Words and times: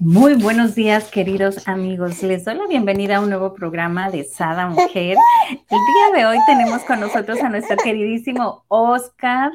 Muy 0.00 0.32
buenos 0.32 0.74
días, 0.74 1.10
queridos 1.10 1.68
amigos. 1.68 2.22
Les 2.22 2.46
doy 2.46 2.54
la 2.54 2.66
bienvenida 2.66 3.16
a 3.16 3.20
un 3.20 3.28
nuevo 3.28 3.52
programa 3.52 4.08
de 4.08 4.24
Sada 4.24 4.66
Mujer. 4.66 5.18
El 5.50 5.58
día 5.68 6.16
de 6.16 6.24
hoy 6.24 6.38
tenemos 6.46 6.82
con 6.84 7.00
nosotros 7.00 7.38
a 7.42 7.50
nuestro 7.50 7.76
queridísimo 7.76 8.64
Oscar 8.68 9.52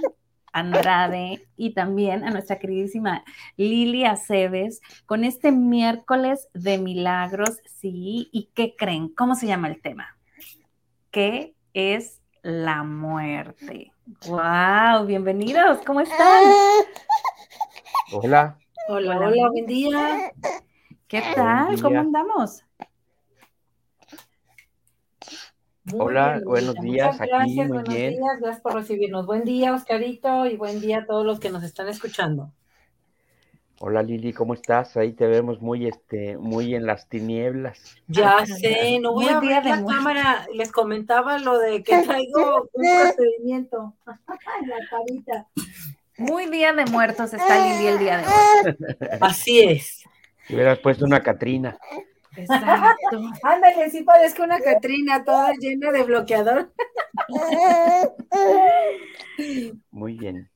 Andrade 0.54 1.48
y 1.58 1.74
también 1.74 2.24
a 2.24 2.30
nuestra 2.30 2.60
queridísima 2.60 3.26
Lili 3.58 4.06
Aceves 4.06 4.82
con 5.08 5.24
este 5.24 5.52
miércoles 5.52 6.48
de 6.54 6.78
milagros. 6.78 7.58
Sí, 7.80 8.30
¿y 8.32 8.52
qué 8.54 8.76
creen? 8.78 9.10
¿Cómo 9.10 9.34
se 9.34 9.48
llama 9.48 9.68
el 9.70 9.82
tema? 9.82 10.16
¿Qué 11.10 11.56
es 11.74 12.22
la 12.44 12.84
muerte? 12.84 13.94
¡Wow! 14.28 15.08
Bienvenidos, 15.08 15.80
¿cómo 15.84 16.02
están? 16.02 16.44
Hola. 18.12 18.60
Hola, 18.88 19.18
hola, 19.18 19.50
buen 19.50 19.66
día. 19.66 20.32
¿Qué 21.08 21.24
tal? 21.34 21.82
¿Cómo 21.82 22.00
andamos? 22.00 22.64
Hola, 25.94 26.40
buenos 26.46 26.76
días. 26.76 27.14
Muchas 27.14 27.28
gracias, 27.28 27.68
buenos 27.68 27.90
días, 27.90 28.14
gracias 28.40 28.62
por 28.62 28.76
recibirnos. 28.76 29.26
Buen 29.26 29.44
día, 29.44 29.74
Oscarito, 29.74 30.46
y 30.46 30.56
buen 30.56 30.82
día 30.82 31.00
a 31.00 31.06
todos 31.06 31.26
los 31.26 31.40
que 31.40 31.50
nos 31.50 31.64
están 31.64 31.88
escuchando. 31.88 32.52
Hola 33.80 34.04
Lili, 34.04 34.34
¿cómo 34.34 34.54
estás? 34.54 34.96
Ahí 34.98 35.14
te 35.14 35.26
vemos 35.28 35.62
muy, 35.62 35.88
este, 35.88 36.38
muy 36.38 36.76
en 36.76 36.86
las 36.86 37.10
tinieblas. 37.10 37.98
Ya 38.08 38.46
sé, 38.46 39.00
no 39.00 39.14
voy 39.14 39.28
a 39.28 39.40
ver 39.40 39.66
la 39.66 39.84
cámara. 39.84 40.48
Les 40.54 40.72
comentaba 40.72 41.40
lo 41.40 41.58
de 41.58 41.82
que 41.82 42.04
traigo 42.04 42.70
un 42.72 42.84
procedimiento 42.84 43.96
en 44.06 44.70
la 44.70 44.78
carita. 44.90 45.48
Muy 46.18 46.46
día 46.48 46.74
de 46.74 46.86
muertos 46.86 47.34
está 47.34 47.60
Lili 47.60 47.88
el 47.88 48.00
día 48.00 48.18
de 48.18 48.26
hoy. 48.26 48.96
Así 49.22 49.60
es. 49.62 50.04
Si 50.48 50.54
hubieras 50.54 50.80
puesto 50.80 51.06
una 51.06 51.22
Catrina. 51.22 51.78
Exacto. 52.38 53.22
Ándale, 53.44 53.90
sí 53.90 54.04
parezco 54.04 54.44
una 54.44 54.60
Catrina 54.60 55.24
toda 55.24 55.54
llena 55.54 55.92
de 55.92 56.04
bloqueador. 56.04 56.72
Muy 59.92 60.18
bien. 60.18 60.50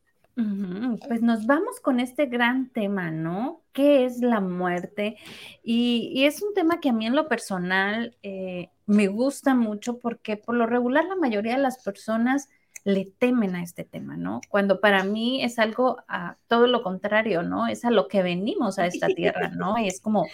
Pues 1.08 1.22
nos 1.22 1.46
vamos 1.46 1.82
con 1.82 2.00
este 2.00 2.28
gran 2.28 2.70
tema, 2.70 3.12
¿no? 3.12 3.62
¿Qué 3.74 4.06
es 4.06 4.20
la 4.20 4.40
muerte? 4.40 5.18
Y, 5.64 6.24
es 6.26 6.42
un 6.42 6.54
tema 6.54 6.80
que 6.80 6.90
a 6.90 6.94
mí 6.94 7.06
en 7.06 7.16
lo 7.16 7.28
personal 7.28 8.16
eh, 8.24 8.70
me 8.86 9.08
gusta 9.08 9.54
mucho 9.54 10.00
porque 10.00 10.38
por 10.38 10.56
lo 10.56 10.66
regular 10.66 11.04
la 11.06 11.18
mayoría 11.18 11.56
de 11.56 11.62
las 11.62 11.84
personas 11.84 12.48
le 12.94 13.06
temen 13.06 13.56
a 13.56 13.64
este 13.64 13.84
tema, 13.84 14.18
¿no? 14.18 14.42
Cuando 14.50 14.80
para 14.80 15.04
mí 15.04 15.44
es 15.44 15.60
algo 15.60 15.98
a 16.08 16.36
todo 16.48 16.68
lo 16.68 16.84
contrario, 16.84 17.44
¿no? 17.44 17.68
Es 17.68 17.86
a 17.86 17.92
lo 17.92 18.08
que 18.08 18.22
venimos 18.22 18.80
a 18.80 18.86
esta 18.86 19.08
tierra, 19.08 19.50
¿no? 19.50 19.78
Y 19.78 19.88
es 19.88 20.02
como, 20.02 20.26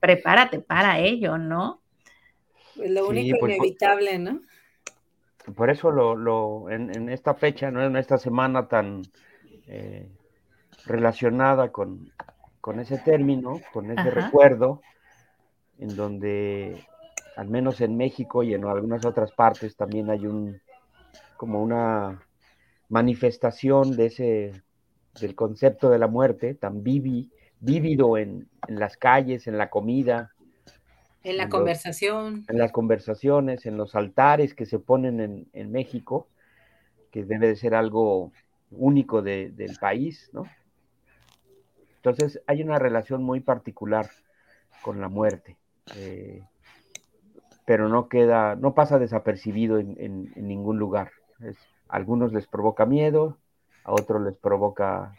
prepárate 0.00 0.60
para 0.60 0.98
ello, 0.98 1.38
¿no? 1.38 1.80
Pues 2.76 2.90
lo 2.90 3.08
único 3.08 3.38
pues, 3.40 3.56
inevitable, 3.56 4.18
¿no? 4.18 4.40
Por 5.54 5.70
eso 5.70 5.90
lo, 5.90 6.70
en, 6.70 7.08
esta 7.08 7.34
fecha, 7.34 7.70
¿no? 7.70 7.84
En 7.84 7.96
esta 7.96 8.18
semana 8.18 8.66
tan 8.68 9.02
eh, 9.68 10.08
relacionada 10.84 11.70
con, 11.70 12.12
ese 12.78 12.98
término, 12.98 13.60
con 13.72 13.90
ese 13.90 14.10
recuerdo, 14.10 14.82
en 15.78 15.94
donde, 15.94 16.84
al 17.36 17.48
menos 17.48 17.80
en 17.80 17.96
México 17.96 18.42
y 18.42 18.54
en 18.54 18.64
algunas 18.64 19.04
otras 19.04 19.32
partes, 19.32 19.76
también 19.76 20.10
hay 20.10 20.26
un 20.26 20.60
como 21.36 21.62
una 21.62 22.26
manifestación 22.88 23.96
de 23.96 24.06
ese, 24.06 24.62
del 25.20 25.34
concepto 25.34 25.90
de 25.90 25.98
la 25.98 26.06
muerte, 26.06 26.54
tan 26.54 26.82
vívido 26.82 28.16
en, 28.16 28.48
las 28.68 28.96
calles, 28.96 29.46
en 29.46 29.58
la 29.58 29.70
comida. 29.70 30.32
En 31.22 31.36
la 31.36 31.48
conversación. 31.48 32.44
en 32.48 32.58
las 32.58 32.70
conversaciones, 32.72 33.66
en 33.66 33.76
los 33.76 33.94
altares 33.94 34.54
que 34.54 34.66
se 34.66 34.78
ponen 34.78 35.48
en, 35.52 35.72
México, 35.72 36.28
que 37.10 37.24
debe 37.24 37.48
de 37.48 37.56
ser 37.56 37.74
algo 37.74 38.32
único 38.70 39.22
del 39.22 39.76
país, 39.80 40.30
¿no? 40.32 40.44
Entonces 41.96 42.40
hay 42.46 42.62
una 42.62 42.78
relación 42.78 43.24
muy 43.24 43.40
particular 43.40 44.08
con 44.82 45.00
la 45.00 45.08
muerte. 45.08 45.56
Eh, 45.96 46.44
pero 47.64 47.88
no 47.88 48.08
queda, 48.08 48.54
no 48.54 48.74
pasa 48.74 49.00
desapercibido 49.00 49.80
en 49.80 50.30
ningún 50.36 50.78
lugar 50.78 51.10
a 51.40 51.96
algunos 51.96 52.32
les 52.32 52.46
provoca 52.46 52.86
miedo, 52.86 53.36
a 53.84 53.92
otros 53.92 54.22
les 54.22 54.36
provoca 54.36 55.14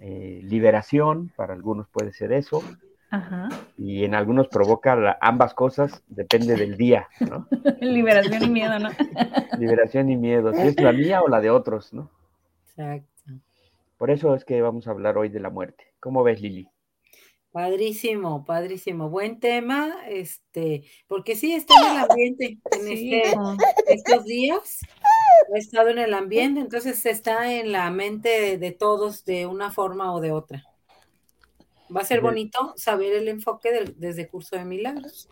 eh, 0.00 0.40
liberación, 0.44 1.30
para 1.36 1.54
algunos 1.54 1.88
puede 1.88 2.12
ser 2.12 2.32
eso, 2.32 2.62
y 3.78 4.04
en 4.04 4.14
algunos 4.14 4.48
provoca 4.48 5.16
ambas 5.20 5.54
cosas, 5.54 6.02
depende 6.08 6.56
del 6.56 6.76
día, 6.76 7.08
¿no? 7.20 7.46
liberación 7.80 8.42
y 8.42 8.50
miedo, 8.50 8.78
¿no? 8.78 8.90
liberación 9.58 10.10
y 10.10 10.16
miedo, 10.16 10.52
si 10.52 10.60
es 10.60 10.80
la 10.80 10.92
mía 10.92 11.22
o 11.22 11.28
la 11.28 11.40
de 11.40 11.50
otros, 11.50 11.92
¿no? 11.92 12.10
Exacto. 12.68 13.08
Por 13.96 14.10
eso 14.10 14.34
es 14.34 14.44
que 14.44 14.62
vamos 14.62 14.86
a 14.86 14.92
hablar 14.92 15.18
hoy 15.18 15.28
de 15.28 15.40
la 15.40 15.50
muerte. 15.50 15.84
¿Cómo 15.98 16.22
ves, 16.22 16.40
Lili? 16.40 16.68
Padrísimo, 17.50 18.44
padrísimo. 18.44 19.08
Buen 19.08 19.40
tema, 19.40 19.96
este, 20.06 20.84
porque 21.08 21.34
sí 21.34 21.54
está 21.54 21.74
en 21.74 21.96
el 21.96 22.10
ambiente 22.10 22.58
en 22.70 22.88
este, 22.88 23.22
estos 23.88 24.24
días. 24.24 24.80
Ha 25.54 25.58
estado 25.58 25.88
en 25.88 25.98
el 25.98 26.14
ambiente, 26.14 26.60
entonces 26.60 27.04
está 27.06 27.52
en 27.52 27.72
la 27.72 27.90
mente 27.90 28.58
de, 28.58 28.72
todos 28.72 29.24
de 29.24 29.46
una 29.46 29.70
forma 29.70 30.14
o 30.14 30.20
de 30.20 30.32
otra. 30.32 30.64
Va 31.94 32.02
a 32.02 32.04
ser 32.04 32.20
bonito 32.20 32.74
saber 32.76 33.14
el 33.14 33.28
enfoque 33.28 33.94
desde 33.96 34.28
Curso 34.28 34.56
de 34.56 34.64
Milagros. 34.64 35.30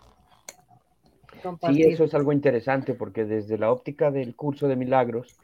Sí, 1.72 1.82
eso 1.82 2.04
es 2.04 2.14
algo 2.14 2.32
interesante 2.32 2.94
porque 2.94 3.24
desde 3.24 3.58
la 3.58 3.70
óptica 3.70 4.10
del 4.10 4.34
Curso 4.34 4.68
de 4.68 4.76
Milagros, 4.76 5.36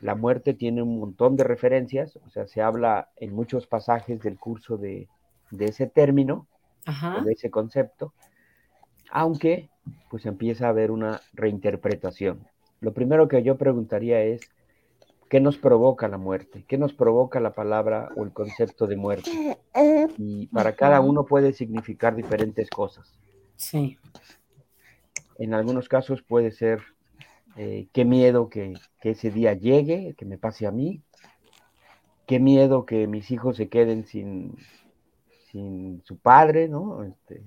la 0.00 0.14
muerte 0.14 0.54
tiene 0.54 0.82
un 0.82 0.98
montón 0.98 1.36
de 1.36 1.44
referencias, 1.44 2.18
o 2.26 2.30
sea, 2.30 2.46
se 2.46 2.60
habla 2.60 3.10
en 3.16 3.34
muchos 3.34 3.66
pasajes 3.66 4.20
del 4.20 4.38
curso 4.38 4.76
de, 4.76 5.08
de 5.50 5.66
ese 5.66 5.86
término, 5.86 6.46
de 7.24 7.32
ese 7.32 7.50
concepto, 7.50 8.14
aunque 9.10 9.68
pues 10.10 10.24
empieza 10.26 10.66
a 10.66 10.70
haber 10.70 10.90
una 10.90 11.20
reinterpretación. 11.34 12.46
Lo 12.80 12.92
primero 12.92 13.28
que 13.28 13.42
yo 13.42 13.56
preguntaría 13.56 14.22
es, 14.22 14.40
¿qué 15.28 15.40
nos 15.40 15.56
provoca 15.58 16.08
la 16.08 16.18
muerte? 16.18 16.64
¿Qué 16.66 16.78
nos 16.78 16.92
provoca 16.92 17.40
la 17.40 17.52
palabra 17.52 18.08
o 18.16 18.24
el 18.24 18.32
concepto 18.32 18.86
de 18.86 18.96
muerte? 18.96 19.58
Y 20.16 20.46
para 20.48 20.74
cada 20.74 21.00
uno 21.00 21.24
puede 21.24 21.52
significar 21.52 22.16
diferentes 22.16 22.70
cosas. 22.70 23.14
Sí. 23.56 23.98
En 25.38 25.54
algunos 25.54 25.88
casos 25.88 26.22
puede 26.22 26.50
ser 26.50 26.82
eh, 27.56 27.88
qué 27.92 28.04
miedo 28.04 28.48
que, 28.48 28.74
que, 29.00 29.10
ese 29.10 29.30
día 29.30 29.54
llegue, 29.54 30.14
que 30.16 30.24
me 30.24 30.38
pase 30.38 30.66
a 30.66 30.70
mí, 30.70 31.02
qué 32.26 32.38
miedo 32.40 32.86
que 32.86 33.06
mis 33.06 33.30
hijos 33.30 33.56
se 33.56 33.68
queden 33.68 34.06
sin, 34.06 34.56
sin 35.50 36.02
su 36.04 36.18
padre, 36.18 36.68
¿no? 36.68 37.04
Este, 37.04 37.42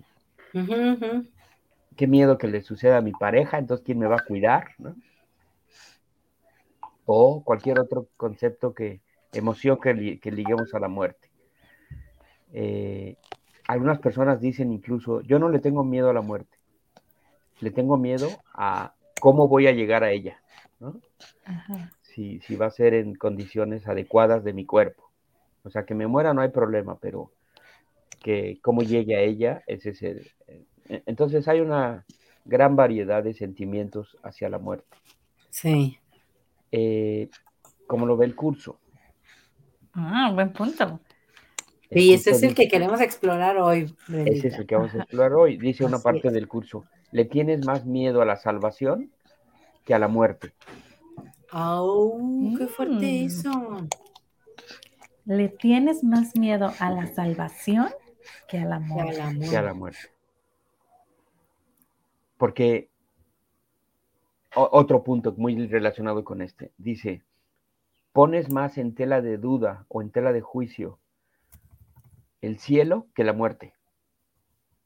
Qué 1.96 2.08
miedo 2.08 2.38
que 2.38 2.48
le 2.48 2.62
suceda 2.62 2.98
a 2.98 3.02
mi 3.02 3.12
pareja, 3.12 3.58
entonces 3.58 3.86
¿quién 3.86 4.00
me 4.00 4.08
va 4.08 4.16
a 4.16 4.26
cuidar? 4.26 4.70
¿no? 4.78 4.96
O 7.14 7.44
cualquier 7.44 7.78
otro 7.78 8.08
concepto 8.16 8.74
que, 8.74 9.02
emoción 9.34 9.80
que, 9.82 10.32
liguemos 10.32 10.74
a 10.74 10.80
la 10.80 10.88
muerte. 10.88 11.30
Eh, 12.54 13.18
algunas 13.68 14.00
personas 14.00 14.40
dicen 14.40 14.72
incluso, 14.72 15.20
yo 15.22 15.38
no 15.38 15.50
le 15.50 15.60
tengo 15.60 15.84
miedo 15.84 16.10
a 16.10 16.14
la 16.14 16.22
muerte, 16.22 16.58
le 17.60 17.72
tengo 17.72 17.98
miedo 17.98 18.30
a 18.54 18.94
cómo 19.20 19.50
voy 19.50 19.68
a 19.68 19.74
llegar 19.74 20.06
a 20.06 20.12
ella, 20.12 20.42
¿no? 20.80 21.02
Si, 22.02 22.40
si 22.40 22.56
va 22.56 22.68
a 22.68 22.72
ser 22.72 22.94
en 22.94 23.16
condiciones 23.16 23.90
adecuadas 23.90 24.46
de 24.46 24.54
mi 24.54 24.66
cuerpo. 24.66 25.12
O 25.64 25.70
sea, 25.70 25.84
que 25.84 25.94
me 25.94 26.08
muera 26.08 26.34
no 26.34 26.42
hay 26.42 26.50
problema, 26.50 26.98
pero 26.98 27.32
que 28.22 28.58
cómo 28.62 28.84
llegue 28.84 29.18
a 29.18 29.22
ella, 29.22 29.64
ese 29.68 29.90
es 29.90 30.02
el... 30.02 30.32
Eh, 30.48 31.04
entonces 31.06 31.48
hay 31.50 31.60
una 31.60 32.06
gran 32.46 32.78
variedad 32.78 33.22
de 33.22 33.34
sentimientos 33.34 34.18
hacia 34.24 34.48
la 34.48 34.60
muerte. 34.60 34.98
Sí. 35.50 36.01
Eh, 36.72 37.30
como 37.88 38.06
lo 38.06 38.16
ve 38.16 38.26
el 38.26 38.36
curso. 38.36 38.80
Ah, 39.94 40.32
buen 40.34 40.54
punto. 40.54 41.00
y 41.90 42.14
ese 42.14 42.32
es 42.32 42.44
el 42.44 42.56
que 42.56 42.68
queremos 42.68 43.02
explorar 43.02 43.58
hoy. 43.58 43.94
Ese 44.08 44.48
es 44.48 44.58
el 44.58 44.66
que 44.66 44.76
vamos 44.76 44.94
a 44.96 45.00
explorar 45.00 45.34
hoy. 45.34 45.58
Dice 45.58 45.84
una 45.84 46.00
parte 46.00 46.32
del 46.32 46.48
curso, 46.48 46.86
¿le 47.12 47.26
tienes 47.26 47.66
más 47.66 47.86
miedo 47.86 48.22
a 48.22 48.26
la 48.26 48.38
salvación 48.38 49.12
que 49.84 49.94
a 49.94 50.00
la 50.00 50.08
muerte? 50.08 50.54
¡Au! 51.50 52.56
¡Qué 52.58 52.68
fuerte 52.68 53.06
mm. 53.06 53.26
eso! 53.26 53.88
¿Le 55.26 55.50
tienes 55.50 56.04
más 56.04 56.36
miedo 56.38 56.72
a 56.80 56.90
la 56.90 57.08
salvación 57.08 57.90
que 58.48 58.60
a 58.60 58.66
la 58.66 58.80
muerte? 58.80 59.50
Que 59.50 59.58
a 59.58 59.62
la 59.62 59.74
muerte. 59.74 60.00
Porque 62.38 62.90
otro 64.56 65.04
punto 65.04 65.34
muy 65.38 65.68
relacionado 65.68 66.24
con 66.24 66.42
este, 66.42 66.72
dice, 66.78 67.24
pones 68.12 68.50
más 68.50 68.78
en 68.78 68.94
tela 68.96 69.22
de 69.22 69.38
duda 69.38 69.86
o 69.88 70.02
en 70.02 70.12
tela 70.12 70.34
de 70.34 70.42
juicio 70.42 71.00
el 72.42 72.58
cielo 72.60 73.08
que 73.16 73.24
la 73.24 73.34
muerte, 73.34 73.74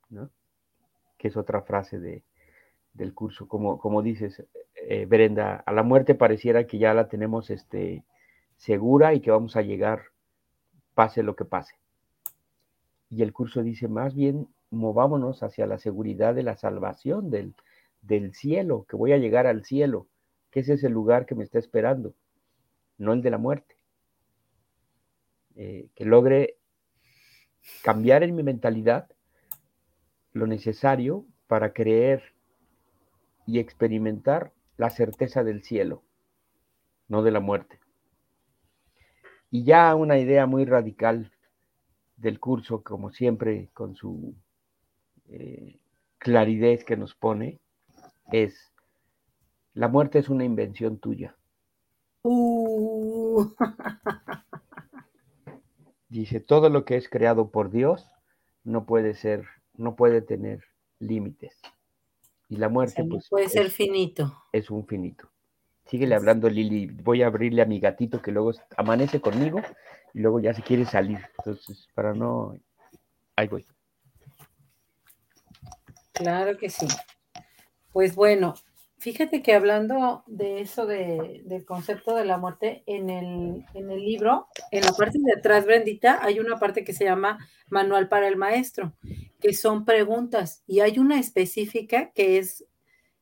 ¿no? 0.09 0.29
Que 1.17 1.29
es 1.29 1.37
otra 1.37 1.61
frase 1.61 1.99
de, 1.99 2.23
del 2.93 3.13
curso, 3.13 3.47
como, 3.47 3.79
como 3.79 4.01
dices, 4.01 4.45
eh, 4.75 5.05
Brenda, 5.05 5.63
a 5.65 5.71
la 5.71 5.83
muerte 5.83 6.15
pareciera 6.15 6.67
que 6.67 6.77
ya 6.77 6.93
la 6.93 7.07
tenemos 7.07 7.49
este, 7.49 8.03
segura 8.57 9.13
y 9.13 9.21
que 9.21 9.31
vamos 9.31 9.55
a 9.55 9.61
llegar, 9.61 10.03
pase 10.93 11.23
lo 11.23 11.35
que 11.35 11.45
pase. 11.45 11.75
Y 13.09 13.23
el 13.23 13.33
curso 13.33 13.63
dice, 13.63 13.87
más 13.87 14.13
bien 14.13 14.47
movámonos 14.69 15.43
hacia 15.43 15.65
la 15.65 15.77
seguridad 15.77 16.35
de 16.35 16.43
la 16.43 16.57
salvación 16.57 17.29
del, 17.29 17.55
del 18.07 18.33
cielo, 18.33 18.85
que 18.89 18.95
voy 18.95 19.13
a 19.13 19.17
llegar 19.17 19.47
al 19.47 19.63
cielo, 19.63 20.07
que 20.51 20.61
ese 20.61 20.73
es 20.73 20.83
el 20.83 20.93
lugar 20.93 21.25
que 21.25 21.35
me 21.35 21.43
está 21.43 21.59
esperando, 21.59 22.13
no 22.97 23.13
el 23.13 23.21
de 23.21 23.29
la 23.31 23.37
muerte. 23.37 23.75
Eh, 25.55 25.87
que 25.95 26.03
logre 26.03 26.57
cambiar 27.81 28.23
en 28.23 28.35
mi 28.35 28.43
mentalidad 28.43 29.09
lo 30.33 30.47
necesario 30.47 31.25
para 31.47 31.71
creer 31.71 32.33
y 33.47 33.59
experimentar 33.59 34.51
la 34.75 34.89
certeza 34.89 35.43
del 35.43 35.63
cielo, 35.63 36.03
no 37.07 37.23
de 37.23 37.31
la 37.31 37.39
muerte. 37.39 37.79
Y 39.49 39.63
ya 39.63 39.95
una 39.95 40.17
idea 40.17 40.45
muy 40.45 40.65
radical 40.65 41.31
del 42.17 42.39
curso, 42.39 42.83
como 42.83 43.11
siempre, 43.11 43.69
con 43.73 43.95
su 43.95 44.35
eh, 45.29 45.79
claridad 46.17 46.79
que 46.85 46.97
nos 46.97 47.15
pone, 47.15 47.59
es, 48.31 48.71
la 49.73 49.87
muerte 49.87 50.19
es 50.19 50.29
una 50.29 50.43
invención 50.43 50.97
tuya. 50.99 51.35
Uh. 52.23 53.45
Dice, 56.09 56.39
todo 56.39 56.69
lo 56.69 56.85
que 56.85 56.95
es 56.95 57.09
creado 57.09 57.49
por 57.49 57.69
Dios 57.69 58.09
no 58.63 58.85
puede 58.85 59.15
ser, 59.15 59.45
no 59.73 59.95
puede 59.95 60.21
tener 60.21 60.63
límites. 60.99 61.59
Y 62.47 62.57
la 62.57 62.69
muerte, 62.69 63.03
pues. 63.03 63.27
Puede 63.29 63.49
ser 63.49 63.69
finito. 63.69 64.43
Es 64.51 64.69
un 64.69 64.85
finito. 64.85 65.29
Síguele 65.85 66.15
hablando, 66.15 66.49
Lili. 66.49 66.87
Voy 66.87 67.21
a 67.21 67.27
abrirle 67.27 67.61
a 67.61 67.65
mi 67.65 67.79
gatito 67.79 68.21
que 68.21 68.31
luego 68.31 68.51
amanece 68.77 69.19
conmigo 69.19 69.61
y 70.13 70.19
luego 70.19 70.39
ya 70.39 70.53
se 70.53 70.61
quiere 70.61 70.85
salir. 70.85 71.19
Entonces, 71.39 71.87
para 71.93 72.13
no. 72.13 72.57
Ahí 73.35 73.47
voy. 73.47 73.65
Claro 76.13 76.57
que 76.57 76.69
sí. 76.69 76.87
Pues 77.95 78.13
bueno, 78.13 78.55
Fíjate 78.97 79.41
que 79.41 79.53
hablando 79.53 80.23
de 80.25 80.61
eso 80.61 80.85
del 80.85 81.65
concepto 81.65 82.15
de 82.15 82.23
la 82.23 82.37
muerte, 82.37 82.81
en 82.87 83.09
el, 83.09 83.65
en 83.73 83.91
el 83.91 83.99
libro, 84.03 84.47
en 84.71 84.83
la 84.83 84.93
parte 84.93 85.19
de 85.21 85.33
atrás, 85.33 85.65
Brendita, 85.65 86.19
hay 86.23 86.39
una 86.39 86.57
parte 86.57 86.85
que 86.85 86.93
se 86.93 87.03
llama 87.03 87.37
Manual 87.69 88.07
para 88.07 88.29
el 88.29 88.37
Maestro, 88.37 88.93
que 89.41 89.53
son 89.53 89.83
preguntas, 89.83 90.63
y 90.65 90.79
hay 90.79 90.97
una 90.97 91.19
específica 91.19 92.11
que 92.11 92.37
es 92.37 92.65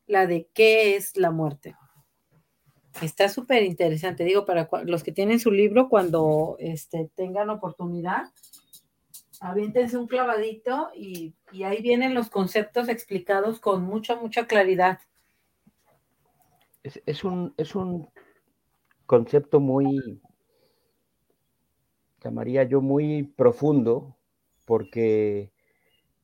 la 0.05 0.27
de 0.27 0.47
qué 0.53 0.95
es 0.95 1.17
la 1.17 1.31
muerte. 1.31 1.75
Está 3.01 3.29
súper 3.29 3.63
interesante, 3.63 4.23
digo, 4.23 4.45
para 4.45 4.69
los 4.85 5.03
que 5.03 5.11
tienen 5.11 5.39
su 5.39 5.51
libro, 5.51 5.89
cuando 5.89 6.55
este, 6.59 7.09
tengan 7.15 7.49
oportunidad, 7.49 8.25
aviéntense 9.43 9.97
un 9.97 10.07
clavadito 10.07 10.89
y, 10.95 11.35
ahí 11.65 11.81
vienen 11.81 12.13
los 12.13 12.29
conceptos 12.29 12.87
explicados 12.87 13.59
con 13.59 13.83
mucha, 13.83 14.15
mucha 14.15 14.47
claridad. 14.47 14.99
Es, 16.83 17.23
un, 17.23 17.53
es 17.57 17.75
un 17.75 18.09
concepto 19.05 19.59
muy, 19.59 20.21
llamaría 22.23 22.63
yo, 22.63 22.81
muy 22.81 23.23
profundo, 23.23 24.15
porque 24.65 25.51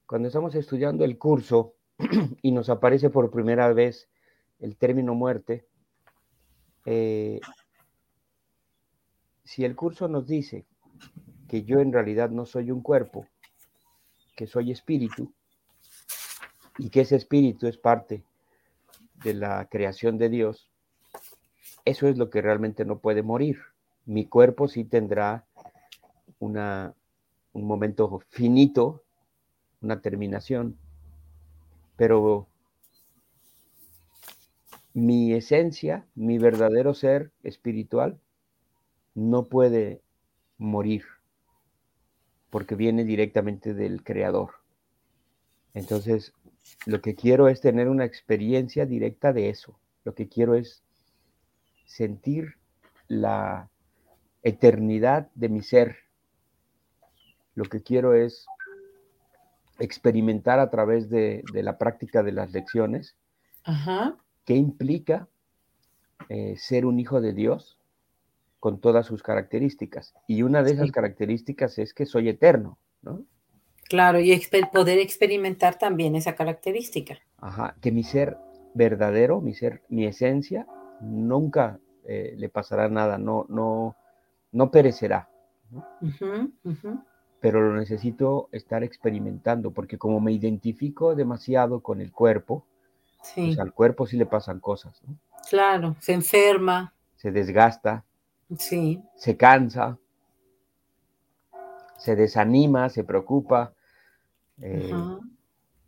cuando 0.06 0.30
estamos 0.30 0.56
estudiando 0.56 1.04
el 1.04 1.18
curso 1.18 1.76
y 2.42 2.52
nos 2.52 2.70
aparece 2.70 3.10
por 3.10 3.32
primera 3.32 3.72
vez 3.74 4.10
el 4.60 4.78
término 4.78 5.14
muerte, 5.14 5.66
eh, 6.86 7.42
si 9.44 9.66
el 9.66 9.76
curso 9.76 10.08
nos 10.08 10.26
dice 10.26 10.66
que 11.50 11.64
yo 11.64 11.80
en 11.80 11.92
realidad 11.92 12.30
no 12.30 12.46
soy 12.46 12.72
un 12.72 12.82
cuerpo, 12.82 13.28
que 14.38 14.48
soy 14.48 14.72
espíritu, 14.72 15.34
y 16.78 16.90
que 16.90 17.02
ese 17.02 17.18
espíritu 17.18 17.68
es 17.68 17.78
parte 17.78 18.24
de 19.16 19.34
la 19.34 19.66
creación 19.66 20.18
de 20.18 20.30
Dios, 20.30 20.70
eso 21.84 22.08
es 22.08 22.18
lo 22.18 22.30
que 22.30 22.42
realmente 22.42 22.86
no 22.86 23.00
puede 23.00 23.22
morir. 23.24 23.60
Mi 24.06 24.26
cuerpo 24.26 24.68
sí 24.68 24.86
tendrá 24.86 25.46
una, 26.40 26.94
un 27.52 27.66
momento 27.66 28.22
finito, 28.30 29.04
una 29.82 30.02
terminación, 30.02 30.78
pero 31.98 32.48
mi 34.94 35.34
esencia, 35.34 36.06
mi 36.16 36.38
verdadero 36.38 36.94
ser 36.94 37.32
espiritual, 37.44 38.20
no 39.16 39.46
puede 39.46 40.02
morir, 40.58 41.04
porque 42.50 42.76
viene 42.76 43.04
directamente 43.04 43.74
del 43.74 44.04
Creador. 44.04 44.52
Entonces, 45.74 46.34
lo 46.86 47.02
que 47.02 47.16
quiero 47.16 47.48
es 47.48 47.62
tener 47.62 47.90
una 47.90 48.06
experiencia 48.06 48.86
directa 48.86 49.34
de 49.34 49.50
eso. 49.50 49.80
Lo 50.04 50.16
que 50.16 50.28
quiero 50.28 50.56
es 50.56 50.84
sentir 51.86 52.56
la 53.08 53.70
eternidad 54.44 55.30
de 55.36 55.50
mi 55.50 55.62
ser. 55.62 55.98
Lo 57.56 57.66
que 57.66 57.82
quiero 57.82 58.14
es 58.14 58.46
experimentar 59.80 60.60
a 60.60 60.70
través 60.70 61.10
de, 61.10 61.44
la 61.54 61.78
práctica 61.78 62.24
de 62.24 62.32
las 62.32 62.52
lecciones 62.52 63.16
qué 64.46 64.56
implica 64.56 65.28
eh, 66.28 66.56
ser 66.58 66.86
un 66.86 67.00
hijo 67.00 67.22
de 67.22 67.34
Dios 67.34 67.79
con 68.60 68.80
todas 68.80 69.06
sus 69.06 69.24
características. 69.24 70.14
Y 70.28 70.44
una 70.44 70.64
de 70.64 70.72
esas 70.72 70.92
características 70.92 71.78
es 71.80 71.94
que 71.94 72.06
soy 72.06 72.30
eterno, 72.30 72.78
¿no? 73.02 73.26
Claro, 73.88 74.20
y 74.20 74.40
poder 74.72 75.00
experimentar 75.00 75.80
también 75.80 76.16
esa 76.16 76.36
característica. 76.36 77.18
Ajá, 77.38 77.76
que 77.82 77.92
mi 77.92 78.04
ser 78.04 78.38
verdadero, 78.76 79.42
mi 79.42 79.56
ser, 79.56 79.82
mi 79.90 80.06
esencia, 80.06 80.68
nunca 81.02 81.80
eh, 82.06 82.36
le 82.38 82.50
pasará 82.50 82.88
nada, 82.88 83.18
no, 83.18 83.46
no, 83.50 83.96
no 84.52 84.72
perecerá. 84.72 85.30
Pero 87.40 87.62
lo 87.62 87.80
necesito 87.80 88.50
estar 88.52 88.84
experimentando, 88.84 89.72
porque 89.72 89.98
como 89.98 90.20
me 90.20 90.34
identifico 90.34 91.16
demasiado 91.16 91.82
con 91.82 92.00
el 92.00 92.12
cuerpo, 92.12 92.66
pues 93.36 93.58
al 93.60 93.74
cuerpo 93.74 94.06
sí 94.06 94.18
le 94.18 94.26
pasan 94.26 94.60
cosas. 94.60 95.02
¿no? 95.08 95.18
Claro, 95.50 95.96
se 96.00 96.14
enferma. 96.14 96.94
Se 97.16 97.32
desgasta. 97.32 98.06
Sí. 98.58 99.02
Se 99.16 99.38
cansa. 99.38 99.98
Se 101.98 102.16
desanima, 102.16 102.90
se 102.90 103.04
preocupa 103.04 103.74
eh, 104.62 104.92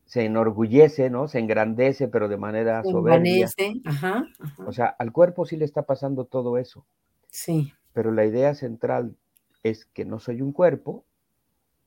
se 0.05 0.25
enorgullece, 0.25 1.09
¿no? 1.09 1.27
Se 1.27 1.39
engrandece, 1.39 2.07
pero 2.07 2.27
de 2.27 2.37
manera 2.37 2.83
soberbia. 2.83 3.47
Ajá, 3.85 4.25
O 4.65 4.73
sea, 4.73 4.87
al 4.87 5.11
cuerpo 5.11 5.45
sí 5.45 5.57
le 5.57 5.65
está 5.65 5.83
pasando 5.83 6.25
todo 6.25 6.57
eso. 6.57 6.85
Sí. 7.29 7.73
Pero 7.93 8.11
la 8.11 8.25
idea 8.25 8.53
central 8.55 9.15
es 9.63 9.85
que 9.85 10.05
no 10.05 10.19
soy 10.19 10.41
un 10.41 10.51
cuerpo, 10.51 11.05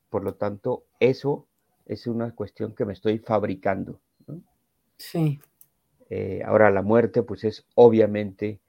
por 0.09 0.23
lo 0.23 0.35
tanto, 0.35 0.85
eso 1.00 1.47
es 1.87 2.07
una 2.07 2.35
cuestión 2.35 2.75
que 2.75 2.85
me 2.85 2.93
estoy 2.93 3.19
fabricando. 3.19 4.00
Sí. 4.97 5.40
Eh, 6.09 6.43
ahora, 6.47 6.71
la 6.71 6.83
muerte, 6.83 7.23
pues 7.23 7.45
es 7.45 7.66
obviamente, 7.75 8.61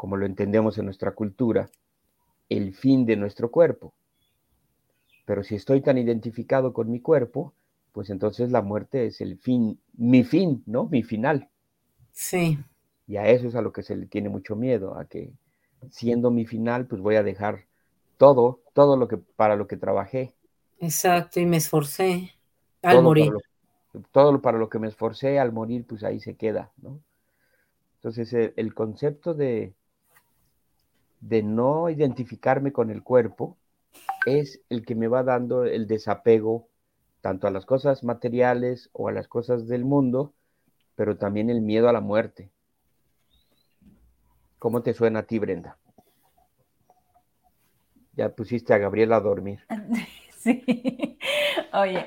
como 0.00 0.16
lo 0.16 0.24
entendemos 0.24 0.78
en 0.78 0.86
nuestra 0.86 1.10
cultura, 1.10 1.68
el 2.48 2.72
fin 2.74 3.04
de 3.04 3.16
nuestro 3.16 3.50
cuerpo. 3.50 3.92
Pero 5.26 5.44
si 5.44 5.56
estoy 5.56 5.82
tan 5.82 5.98
identificado 5.98 6.72
con 6.72 6.90
mi 6.90 7.00
cuerpo, 7.00 7.52
pues 7.92 8.08
entonces 8.08 8.50
la 8.50 8.62
muerte 8.62 9.04
es 9.04 9.20
el 9.20 9.36
fin, 9.36 9.78
mi 9.98 10.24
fin, 10.24 10.62
¿no? 10.64 10.86
Mi 10.86 11.02
final. 11.02 11.50
Sí. 12.12 12.58
Y 13.06 13.18
a 13.18 13.28
eso 13.28 13.46
es 13.46 13.54
a 13.54 13.60
lo 13.60 13.74
que 13.74 13.82
se 13.82 13.94
le 13.94 14.06
tiene 14.06 14.30
mucho 14.30 14.56
miedo, 14.56 14.98
a 14.98 15.04
que 15.04 15.34
siendo 15.90 16.30
mi 16.30 16.46
final, 16.46 16.86
pues 16.86 17.02
voy 17.02 17.16
a 17.16 17.22
dejar 17.22 17.66
todo, 18.16 18.62
todo 18.72 18.96
lo 18.96 19.06
que 19.06 19.18
para 19.18 19.54
lo 19.54 19.66
que 19.66 19.76
trabajé. 19.76 20.32
Exacto, 20.78 21.40
y 21.40 21.44
me 21.44 21.58
esforcé 21.58 22.32
al 22.80 23.02
morir. 23.02 23.34
todo 24.12 24.40
para 24.40 24.56
lo 24.56 24.70
que 24.70 24.78
me 24.78 24.88
esforcé 24.88 25.38
al 25.38 25.52
morir, 25.52 25.84
pues 25.86 26.04
ahí 26.04 26.20
se 26.20 26.36
queda, 26.36 26.72
¿no? 26.78 27.02
Entonces, 27.96 28.32
el, 28.32 28.54
el 28.56 28.72
concepto 28.72 29.34
de, 29.34 29.74
de 31.20 31.42
no 31.42 31.90
identificarme 31.90 32.72
con 32.72 32.90
el 32.90 33.02
cuerpo 33.02 33.56
es 34.26 34.60
el 34.68 34.84
que 34.84 34.94
me 34.94 35.08
va 35.08 35.22
dando 35.22 35.64
el 35.64 35.86
desapego 35.86 36.68
tanto 37.20 37.46
a 37.46 37.50
las 37.50 37.66
cosas 37.66 38.02
materiales 38.02 38.90
o 38.92 39.08
a 39.08 39.12
las 39.12 39.28
cosas 39.28 39.68
del 39.68 39.84
mundo, 39.84 40.32
pero 40.94 41.18
también 41.18 41.50
el 41.50 41.60
miedo 41.60 41.88
a 41.88 41.92
la 41.92 42.00
muerte. 42.00 42.50
¿Cómo 44.58 44.82
te 44.82 44.94
suena 44.94 45.20
a 45.20 45.22
ti, 45.24 45.38
Brenda? 45.38 45.78
Ya 48.14 48.28
pusiste 48.30 48.74
a 48.74 48.78
Gabriela 48.78 49.16
a 49.16 49.20
dormir. 49.20 49.60
Sí. 50.40 51.18
Oye, 51.74 52.06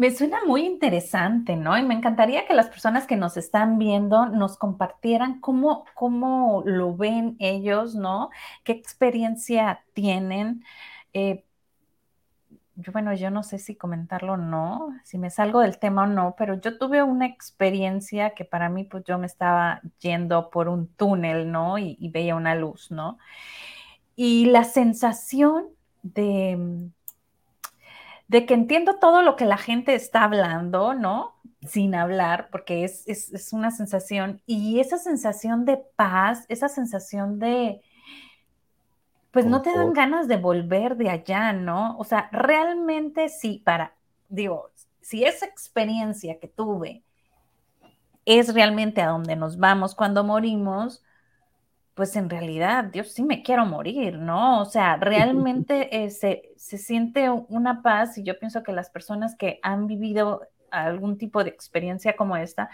me 0.00 0.10
suena 0.10 0.38
muy 0.46 0.64
interesante, 0.64 1.56
¿no? 1.56 1.76
Y 1.76 1.82
me 1.82 1.92
encantaría 1.92 2.46
que 2.46 2.54
las 2.54 2.70
personas 2.70 3.06
que 3.06 3.16
nos 3.16 3.36
están 3.36 3.76
viendo 3.78 4.24
nos 4.30 4.56
compartieran 4.56 5.40
cómo, 5.42 5.84
cómo 5.94 6.62
lo 6.64 6.96
ven 6.96 7.36
ellos, 7.38 7.94
¿no? 7.94 8.30
¿Qué 8.64 8.72
experiencia 8.72 9.84
tienen? 9.92 10.64
Eh, 11.12 11.44
yo, 12.76 12.92
bueno, 12.92 13.12
yo 13.12 13.30
no 13.30 13.42
sé 13.42 13.58
si 13.58 13.76
comentarlo 13.76 14.32
o 14.34 14.36
no, 14.38 14.88
si 15.04 15.18
me 15.18 15.28
salgo 15.28 15.60
del 15.60 15.78
tema 15.78 16.04
o 16.04 16.06
no, 16.06 16.34
pero 16.38 16.58
yo 16.58 16.78
tuve 16.78 17.02
una 17.02 17.26
experiencia 17.26 18.30
que 18.30 18.46
para 18.46 18.70
mí, 18.70 18.84
pues 18.84 19.04
yo 19.04 19.18
me 19.18 19.26
estaba 19.26 19.82
yendo 20.00 20.48
por 20.48 20.70
un 20.70 20.88
túnel, 20.94 21.52
¿no? 21.52 21.76
Y, 21.76 21.98
y 22.00 22.08
veía 22.08 22.36
una 22.36 22.54
luz, 22.54 22.90
¿no? 22.90 23.18
Y 24.16 24.46
la 24.46 24.64
sensación 24.64 25.66
de, 26.02 26.90
de 28.30 28.46
que 28.46 28.54
entiendo 28.54 28.94
todo 29.00 29.22
lo 29.22 29.34
que 29.34 29.44
la 29.44 29.56
gente 29.56 29.96
está 29.96 30.22
hablando, 30.22 30.94
¿no? 30.94 31.34
Sin 31.66 31.96
hablar, 31.96 32.48
porque 32.52 32.84
es, 32.84 33.02
es, 33.08 33.32
es 33.32 33.52
una 33.52 33.72
sensación, 33.72 34.40
y 34.46 34.78
esa 34.78 34.98
sensación 34.98 35.64
de 35.64 35.78
paz, 35.96 36.46
esa 36.48 36.68
sensación 36.68 37.40
de, 37.40 37.82
pues 39.32 39.46
no 39.46 39.62
te 39.62 39.74
dan 39.76 39.92
ganas 39.92 40.28
de 40.28 40.36
volver 40.36 40.96
de 40.96 41.10
allá, 41.10 41.52
¿no? 41.52 41.98
O 41.98 42.04
sea, 42.04 42.28
realmente 42.30 43.28
sí, 43.30 43.60
para, 43.64 43.94
digo, 44.28 44.70
si 45.00 45.24
esa 45.24 45.46
experiencia 45.46 46.38
que 46.38 46.46
tuve 46.46 47.02
es 48.26 48.54
realmente 48.54 49.02
a 49.02 49.08
donde 49.08 49.34
nos 49.34 49.58
vamos 49.58 49.96
cuando 49.96 50.22
morimos, 50.22 51.02
pues 52.00 52.16
en 52.16 52.30
realidad, 52.30 52.90
yo 52.94 53.04
sí 53.04 53.22
me 53.22 53.42
quiero 53.42 53.66
morir, 53.66 54.14
¿no? 54.16 54.62
O 54.62 54.64
sea, 54.64 54.96
realmente 55.00 56.02
eh, 56.02 56.08
se, 56.08 56.50
se 56.56 56.78
siente 56.78 57.28
una 57.28 57.82
paz 57.82 58.16
y 58.16 58.22
yo 58.22 58.38
pienso 58.38 58.62
que 58.62 58.72
las 58.72 58.88
personas 58.88 59.36
que 59.36 59.60
han 59.62 59.86
vivido 59.86 60.48
algún 60.70 61.18
tipo 61.18 61.44
de 61.44 61.50
experiencia 61.50 62.16
como 62.16 62.38
esta, 62.38 62.70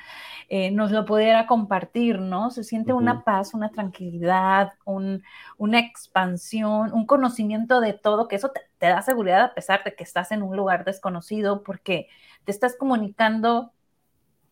eh, 0.48 0.70
nos 0.70 0.92
lo 0.92 1.04
pudiera 1.04 1.48
compartir, 1.48 2.20
¿no? 2.20 2.52
Se 2.52 2.62
siente 2.62 2.92
una 2.92 3.24
paz, 3.24 3.52
una 3.52 3.70
tranquilidad, 3.70 4.74
una 4.84 5.78
expansión, 5.80 6.92
un 6.92 7.04
conocimiento 7.04 7.80
de 7.80 7.94
todo, 7.94 8.28
que 8.28 8.36
eso 8.36 8.52
te, 8.78 8.86
da 8.86 9.02
seguridad 9.02 9.42
a 9.42 9.54
pesar 9.54 9.82
de 9.82 9.96
que 9.96 10.04
estás 10.04 10.30
en 10.30 10.44
un 10.44 10.56
lugar 10.56 10.84
desconocido, 10.84 11.64
porque 11.64 12.06
te 12.44 12.52
estás 12.52 12.76
comunicando 12.76 13.72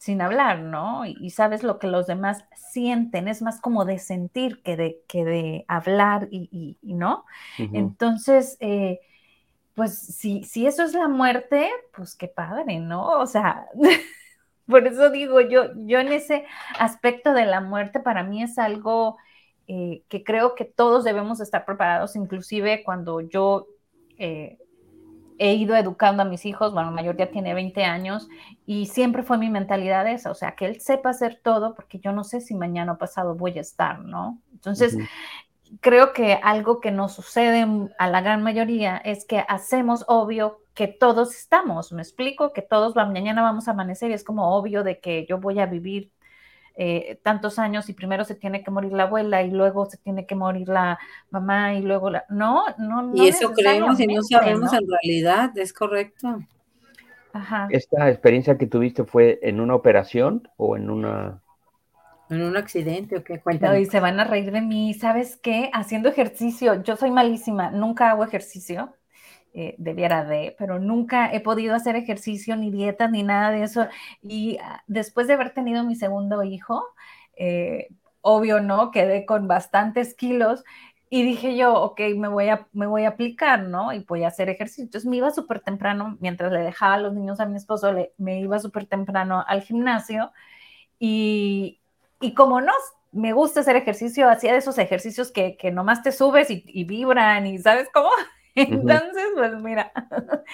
sin 0.05 0.21
hablar, 0.21 0.61
¿no? 0.61 1.07
Y, 1.07 1.31
sabes 1.31 1.63
lo 1.63 1.79
que 1.79 1.87
los 1.87 2.07
demás 2.07 2.45
sienten, 2.55 3.27
es 3.27 3.41
más 3.41 3.59
como 3.59 3.87
de 3.87 3.99
sentir 3.99 4.63
que 4.63 4.77
de, 4.77 5.01
que 5.09 5.25
de 5.25 5.65
hablar 5.67 6.29
y, 6.31 6.77
¿no? 6.83 7.25
Entonces, 7.57 8.59
eh, 8.61 9.01
pues 9.75 9.99
si, 9.99 10.45
si 10.45 10.67
eso 10.67 10.83
es 10.83 10.93
la 10.93 11.09
muerte, 11.09 11.71
pues 11.97 12.15
qué 12.17 12.29
padre, 12.29 12.81
¿no? 12.81 13.19
O 13.19 13.27
sea, 13.27 13.67
por 14.67 14.87
eso 14.87 15.09
digo, 15.09 15.41
yo, 15.41 15.71
yo 15.87 16.01
en 16.01 16.13
ese 16.13 16.45
aspecto 16.79 17.33
de 17.33 17.47
la 17.47 17.63
muerte 17.63 17.99
para 17.99 18.25
mí 18.25 18.43
es 18.43 18.59
algo 18.59 19.17
eh, 19.69 20.03
que 20.11 20.23
creo 20.23 20.55
que 20.55 20.67
todos 20.67 21.05
debemos 21.05 21.41
estar 21.41 21.65
preparados, 21.65 22.15
inclusive 22.15 22.85
cuando 22.85 23.23
yo 23.23 23.69
eh, 24.19 24.59
he 25.39 25.55
ido 25.55 25.77
educando 25.77 26.23
a 26.23 26.27
mis 26.27 26.47
hijos, 26.47 26.73
bueno, 26.73 26.89
el 26.91 26.95
mayor 26.95 27.17
ya 27.17 27.31
tiene 27.31 27.55
20 27.55 27.85
años 27.85 28.29
y 28.67 28.87
siempre 28.87 29.23
fue 29.23 29.39
mi 29.39 29.51
mentalidad 29.51 30.07
esa, 30.07 30.31
o 30.31 30.35
sea, 30.35 30.55
que 30.55 30.67
él 30.67 30.81
sepa 30.81 31.11
hacer 31.11 31.41
todo 31.43 31.75
porque 31.75 31.99
yo 31.99 32.13
no 32.13 32.25
sé 32.25 32.41
si 32.41 32.55
mañana 32.55 32.93
o 32.93 32.99
pasado 32.99 33.35
voy 33.35 33.59
a 33.59 33.61
estar, 33.61 34.01
¿no? 34.01 34.41
Entonces, 34.53 34.97
creo 35.81 36.13
que 36.13 36.35
algo 36.43 36.81
que 36.81 36.91
nos 36.91 37.13
sucede 37.13 37.67
a 37.99 38.09
la 38.09 38.21
gran 38.21 38.43
mayoría 38.43 38.97
es 38.97 39.25
que 39.25 39.45
hacemos 39.49 40.05
obvio 40.09 40.61
que 40.75 40.89
todos 40.89 41.35
estamos, 41.35 41.93
me 41.93 42.03
explico, 42.03 42.53
que 42.53 42.63
todos 42.63 42.97
mañana 42.97 43.43
vamos 43.43 43.69
a 43.69 43.73
amanecer 43.73 44.11
y 44.11 44.15
es 44.15 44.25
como 44.25 44.57
obvio 44.57 44.83
de 44.83 44.99
que 45.01 45.25
yo 45.29 45.39
voy 45.39 45.61
a 45.61 45.67
vivir 45.67 46.11
eh, 46.77 47.21
tantos 47.23 47.59
años 47.59 47.89
y 47.89 47.93
primero 47.93 48.25
se 48.25 48.35
tiene 48.35 48.65
que 48.65 48.71
morir 48.71 48.93
la 48.93 49.05
abuela 49.05 49.43
y 49.43 49.51
luego 49.51 49.87
se 49.87 49.97
tiene 49.99 50.27
que 50.27 50.35
morir 50.35 50.69
la 50.69 50.99
mamá 51.31 51.75
y 51.75 51.83
luego 51.83 52.11
la... 52.11 52.25
No, 52.29 52.65
no, 52.79 53.03
no. 53.03 53.15
Y 53.15 53.29
eso 53.29 53.53
creemos 53.53 54.01
y 54.01 54.07
no 54.07 54.23
sabemos 54.23 54.73
en 54.73 54.87
realidad, 54.89 55.57
es 55.57 55.73
correcto. 55.73 56.41
Ajá. 57.33 57.69
¿Esta 57.71 58.09
experiencia 58.11 58.57
que 58.59 58.67
tuviste 58.67 59.05
fue 59.05 59.39
en 59.43 59.61
una 59.61 59.75
operación 59.75 60.49
o 60.57 60.77
en 60.77 60.91
una 60.91 61.41
en 62.31 62.43
un 62.43 62.57
accidente 62.57 63.17
o 63.19 63.25
qué 63.25 63.41
cuenta. 63.41 63.79
y 63.79 63.87
se 63.87 64.01
van 64.01 64.19
a 64.19 64.25
reír 64.25 64.51
de 64.51 64.61
mí. 64.61 64.95
¿Sabes 64.95 65.37
qué? 65.37 65.71
Haciendo 65.73 66.09
ejercicio. 66.09 66.83
Yo 66.83 66.97
soy 66.97 67.11
malísima, 67.11 67.71
nunca 67.71 68.11
hago 68.11 68.25
ejercicio. 68.25 68.95
Eh, 69.57 69.77
debiera 69.79 70.25
de, 70.25 70.57
pero 70.59 70.81
nunca 70.81 71.33
he 71.33 71.41
podido 71.41 71.77
hacer 71.77 71.95
ejercicio, 71.97 72.57
ni 72.57 72.71
dieta, 72.73 73.09
ni 73.09 73.23
nada 73.23 73.53
de 73.53 73.63
eso. 73.63 73.87
Y 74.23 74.59
ah, 74.63 74.83
después 74.89 75.29
de 75.29 75.35
haber 75.35 75.55
tenido 75.55 75.85
mi 75.85 75.95
segundo 75.95 76.43
hijo, 76.43 76.85
eh, 77.37 77.89
obvio, 78.21 78.61
¿no? 78.61 78.91
Quedé 78.91 79.25
con 79.27 79.47
bastantes 79.49 80.15
kilos 80.15 80.65
y 81.11 81.23
dije 81.23 81.57
yo, 81.57 81.75
ok, 81.75 82.01
me 82.17 82.29
voy 82.29 82.49
a, 82.49 82.67
me 82.73 82.87
voy 82.87 83.05
a 83.05 83.11
aplicar, 83.11 83.63
¿no? 83.65 83.93
Y 83.93 84.01
voy 84.01 84.25
a 84.25 84.29
hacer 84.29 84.49
ejercicio. 84.49 84.85
Entonces 84.85 85.09
me 85.09 85.17
iba 85.19 85.31
súper 85.31 85.61
temprano, 85.61 86.17
mientras 86.21 86.51
le 86.53 86.61
dejaba 86.61 86.95
a 86.95 86.99
los 86.99 87.15
niños 87.15 87.39
a 87.41 87.47
mi 87.47 87.57
esposo, 87.57 87.93
le, 87.93 88.13
me 88.19 88.41
iba 88.41 88.59
súper 88.59 88.87
temprano 88.87 89.45
al 89.47 89.63
gimnasio 89.63 90.33
y, 90.99 91.81
y 92.21 92.35
como 92.35 92.61
no 92.61 92.73
me 93.13 93.33
gusta 93.33 93.61
hacer 93.61 93.77
ejercicio, 93.77 94.29
hacía 94.29 94.53
de 94.53 94.59
esos 94.59 94.79
ejercicios 94.79 95.31
que, 95.33 95.57
que 95.57 95.71
nomás 95.71 96.03
te 96.03 96.13
subes 96.13 96.49
y, 96.51 96.85
vibran 96.85 97.47
y 97.47 97.59
sabes 97.59 97.89
cómo. 97.93 98.11
Entonces, 98.55 99.25
pues 99.35 99.53
mira, 99.57 99.93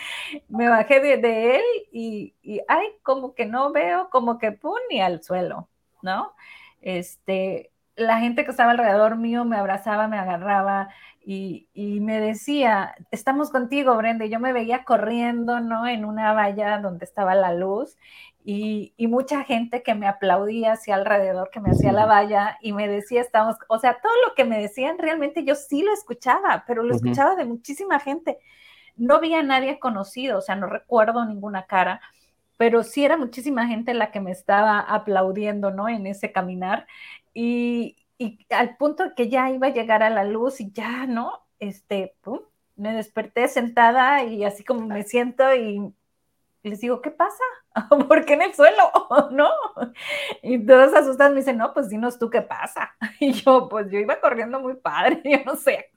me 0.48 0.68
bajé 0.68 1.00
de, 1.00 1.56
él 1.56 1.62
y, 1.92 2.34
y, 2.42 2.60
ay, 2.68 2.86
como 3.02 3.34
que 3.34 3.46
no 3.46 3.72
veo, 3.72 4.08
como 4.10 4.38
que 4.38 4.52
pum, 4.52 4.78
ni 4.90 5.00
al 5.00 5.22
suelo, 5.22 5.68
¿no? 6.02 6.34
Este, 6.80 7.72
la 7.96 8.18
gente 8.18 8.44
que 8.44 8.50
estaba 8.50 8.72
alrededor 8.72 9.16
mío 9.16 9.44
me 9.44 9.56
abrazaba, 9.56 10.08
me 10.08 10.18
agarraba 10.18 10.88
y, 11.22 11.68
y, 11.74 12.00
me 12.00 12.20
decía, 12.20 12.94
estamos 13.10 13.50
contigo, 13.50 13.96
Brenda. 13.96 14.24
Y 14.24 14.30
yo 14.30 14.40
me 14.40 14.52
veía 14.52 14.84
corriendo, 14.84 15.60
¿no? 15.60 15.86
En 15.86 16.04
una 16.04 16.32
valla 16.32 16.78
donde 16.78 17.04
estaba 17.04 17.34
la 17.34 17.52
luz 17.54 17.96
y, 18.44 18.94
mucha 19.08 19.44
gente 19.44 19.82
que 19.82 19.94
me 19.94 20.06
aplaudía 20.06 20.72
hacia 20.72 20.94
alrededor, 20.94 21.50
que 21.50 21.60
me 21.60 21.70
hacía 21.70 21.92
la 21.92 22.06
valla 22.06 22.58
y 22.62 22.72
me 22.72 22.88
decía, 22.88 23.20
estamos, 23.20 23.56
o 23.68 23.78
sea, 23.78 23.98
todo 24.00 24.12
lo 24.26 24.34
que 24.34 24.44
me 24.44 24.60
decían 24.60 24.98
realmente 24.98 25.44
yo 25.44 25.54
sí 25.54 25.82
lo 25.82 25.92
escuchaba, 25.92 26.64
pero 26.66 26.82
lo 26.82 26.94
escuchaba 26.94 27.36
de 27.36 27.44
muchísima 27.44 28.00
gente. 28.00 28.38
No 28.96 29.16
había 29.16 29.42
nadie 29.42 29.78
conocido, 29.78 30.38
o 30.38 30.40
sea, 30.40 30.56
no 30.56 30.66
recuerdo 30.66 31.24
ninguna 31.24 31.66
cara, 31.66 32.00
pero 32.56 32.82
sí 32.82 33.04
era 33.04 33.16
muchísima 33.16 33.66
gente 33.66 33.94
la 33.94 34.10
que 34.10 34.20
me 34.20 34.30
estaba 34.32 34.80
aplaudiendo, 34.80 35.70
¿no? 35.70 35.88
En 35.88 36.06
ese 36.06 36.32
caminar 36.32 36.86
y, 37.34 37.96
y 38.20 38.46
al 38.50 38.76
punto 38.76 39.14
que 39.16 39.30
ya 39.30 39.50
iba 39.50 39.68
a 39.68 39.72
llegar 39.72 40.02
a 40.02 40.10
la 40.10 40.24
luz 40.24 40.60
y 40.60 40.70
ya, 40.70 41.06
¿no? 41.06 41.40
Este, 41.58 42.14
pum, 42.20 42.40
me 42.76 42.92
desperté 42.92 43.48
sentada 43.48 44.24
y 44.24 44.44
así 44.44 44.62
como 44.62 44.86
me 44.86 45.04
siento 45.04 45.54
y 45.54 45.90
les 46.62 46.80
digo, 46.80 47.00
¿qué 47.00 47.10
pasa? 47.10 47.42
¿Por 48.08 48.26
qué 48.26 48.34
en 48.34 48.42
el 48.42 48.52
suelo? 48.52 48.90
¿No? 49.30 49.48
Y 50.42 50.58
todos 50.66 50.94
asustan, 50.94 51.32
me 51.32 51.40
dicen, 51.40 51.56
no, 51.56 51.72
pues 51.72 51.88
dinos 51.88 52.18
tú 52.18 52.28
qué 52.28 52.42
pasa. 52.42 52.94
Y 53.20 53.32
yo, 53.32 53.68
pues 53.70 53.90
yo 53.90 53.98
iba 53.98 54.20
corriendo 54.20 54.60
muy 54.60 54.74
padre, 54.74 55.22
yo 55.24 55.38
no 55.46 55.56
sé. 55.56 55.90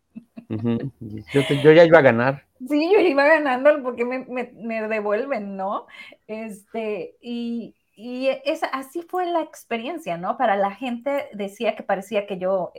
yo, 0.48 1.72
ya 1.74 1.84
iba 1.84 2.00
a 2.00 2.04
ganar. 2.04 2.46
Sí, 2.70 2.90
yo 2.90 3.02
iba 3.02 3.26
ganando 3.26 3.84
porque 3.84 4.06
me, 4.06 4.20
me, 4.26 4.88
devuelven, 4.88 5.58
¿no? 5.58 5.88
Este, 6.28 7.18
y, 7.20 7.76
y 7.96 8.28
esa, 8.46 8.68
así 8.68 9.02
fue 9.04 9.26
la 9.26 9.42
experiencia, 9.42 10.18
¿no? 10.18 10.38
Para 10.38 10.56
la 10.56 10.72
gente 10.72 11.30
decía 11.34 11.76
que 11.76 11.84
parecía 11.84 12.26
que 12.26 12.38
yo 12.38 12.72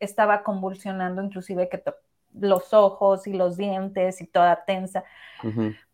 estaba 0.00 0.42
convulsionando, 0.42 1.22
inclusive 1.22 1.68
que 1.68 1.82
los 2.34 2.72
ojos 2.72 3.26
y 3.26 3.34
los 3.34 3.56
dientes 3.56 4.20
y 4.20 4.26
toda 4.26 4.64
tensa. 4.64 5.04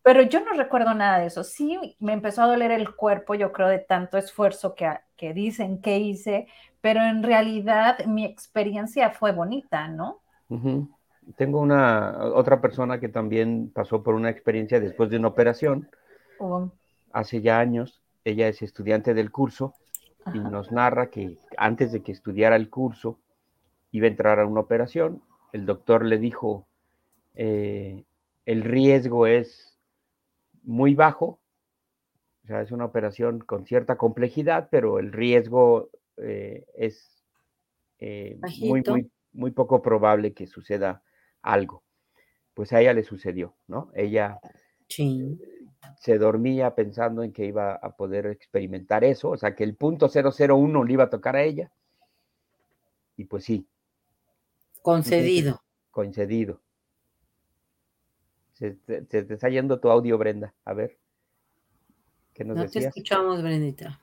Pero 0.03 0.23
yo 0.23 0.41
no 0.41 0.53
recuerdo 0.53 0.95
nada 0.95 1.19
de 1.19 1.27
eso. 1.27 1.45
Sí, 1.45 1.97
me 1.99 2.13
empezó 2.13 2.43
a 2.43 2.47
doler 2.47 2.71
el 2.71 2.95
cuerpo, 2.95 3.35
yo 3.35 3.53
creo, 3.53 3.69
de 3.69 3.81
tanto 3.81 4.17
esfuerzo 4.19 4.75
que, 4.75 4.89
que 5.17 5.35
dicen 5.35 5.81
que 5.81 5.99
hice, 5.99 6.47
pero 6.81 7.03
en 7.03 7.23
realidad 7.23 8.05
mi 8.07 8.25
experiencia 8.25 9.11
fue 9.11 9.33
bonita, 9.33 9.89
¿no? 9.89 10.21
tengo 11.37 11.61
una 11.61 12.19
otra 12.35 12.61
persona 12.61 12.99
que 13.01 13.09
también 13.09 13.71
pasó 13.71 14.03
por 14.03 14.15
una 14.15 14.31
experiencia 14.31 14.81
después 14.81 15.11
de 15.11 15.19
una 15.19 15.29
operación. 15.29 15.89
Oh, 16.41 16.71
Hace 17.13 17.41
ya 17.41 17.59
años, 17.59 18.01
ella 18.25 18.49
es 18.49 18.63
estudiante 18.63 19.15
del 19.15 19.31
curso 19.31 19.75
y 20.33 20.39
nos 20.39 20.73
narra 20.73 21.11
que 21.11 21.39
antes 21.57 21.93
de 21.93 22.03
que 22.03 22.13
estudiara 22.13 22.57
el 22.57 22.69
curso 22.69 23.19
iba 23.91 24.07
a 24.07 24.11
entrar 24.11 24.41
a 24.41 24.47
una 24.47 24.61
operación. 24.61 25.23
El 25.53 25.65
doctor 25.65 26.05
le 26.05 26.19
dijo, 26.19 26.67
eh, 27.35 28.05
el 28.45 28.63
riesgo 28.63 29.27
es 29.27 29.79
muy 30.63 30.95
bajo, 30.95 31.41
o 32.45 32.47
sea, 32.47 32.63
es 32.63 32.73
una 32.73 32.85
operación 32.85 33.41
con 33.41 33.65
cierta 33.65 33.97
complejidad, 33.97 34.69
pero 34.71 34.99
el 34.99 35.13
riesgo 35.13 35.91
eh, 36.19 36.67
es 36.75 37.25
eh, 37.99 38.39
muy, 38.61 38.83
muy, 38.87 39.11
muy 39.33 39.51
poco 39.51 39.81
probable 39.81 40.35
que 40.35 40.47
suceda 40.47 41.03
algo. 41.43 41.83
Pues 42.55 42.73
a 42.73 42.81
ella 42.81 42.93
le 42.93 43.05
sucedió, 43.05 43.55
¿no? 43.67 43.91
Ella 43.95 44.41
Sí. 44.89 45.39
Se 45.97 46.19
dormía 46.19 46.75
pensando 46.75 47.23
en 47.23 47.33
que 47.33 47.45
iba 47.47 47.75
a 47.75 47.97
poder 47.97 48.27
experimentar 48.27 49.05
eso, 49.05 49.31
o 49.31 49.37
sea, 49.37 49.55
que 49.55 49.65
el 49.65 49.75
punto 49.77 50.09
001 50.09 50.85
le 50.85 50.93
iba 50.93 51.05
a 51.05 51.11
tocar 51.11 51.37
a 51.37 51.43
ella. 51.43 51.71
Y 53.17 53.25
pues 53.25 53.45
sí, 53.45 53.67
Concedido. 54.83 55.61
coincidido. 55.91 56.61
Se, 58.55 58.73
te- 58.73 59.05
se 59.07 59.23
te 59.25 59.35
está 59.35 59.49
yendo 59.49 59.79
tu 59.81 59.89
audio, 59.91 60.19
Brenda. 60.19 60.55
A 60.65 60.73
ver, 60.73 60.99
¿qué 62.35 62.45
nos 62.45 62.57
No 62.57 62.67
te 62.69 62.79
escuchamos, 62.81 63.43
Brendita. 63.43 64.01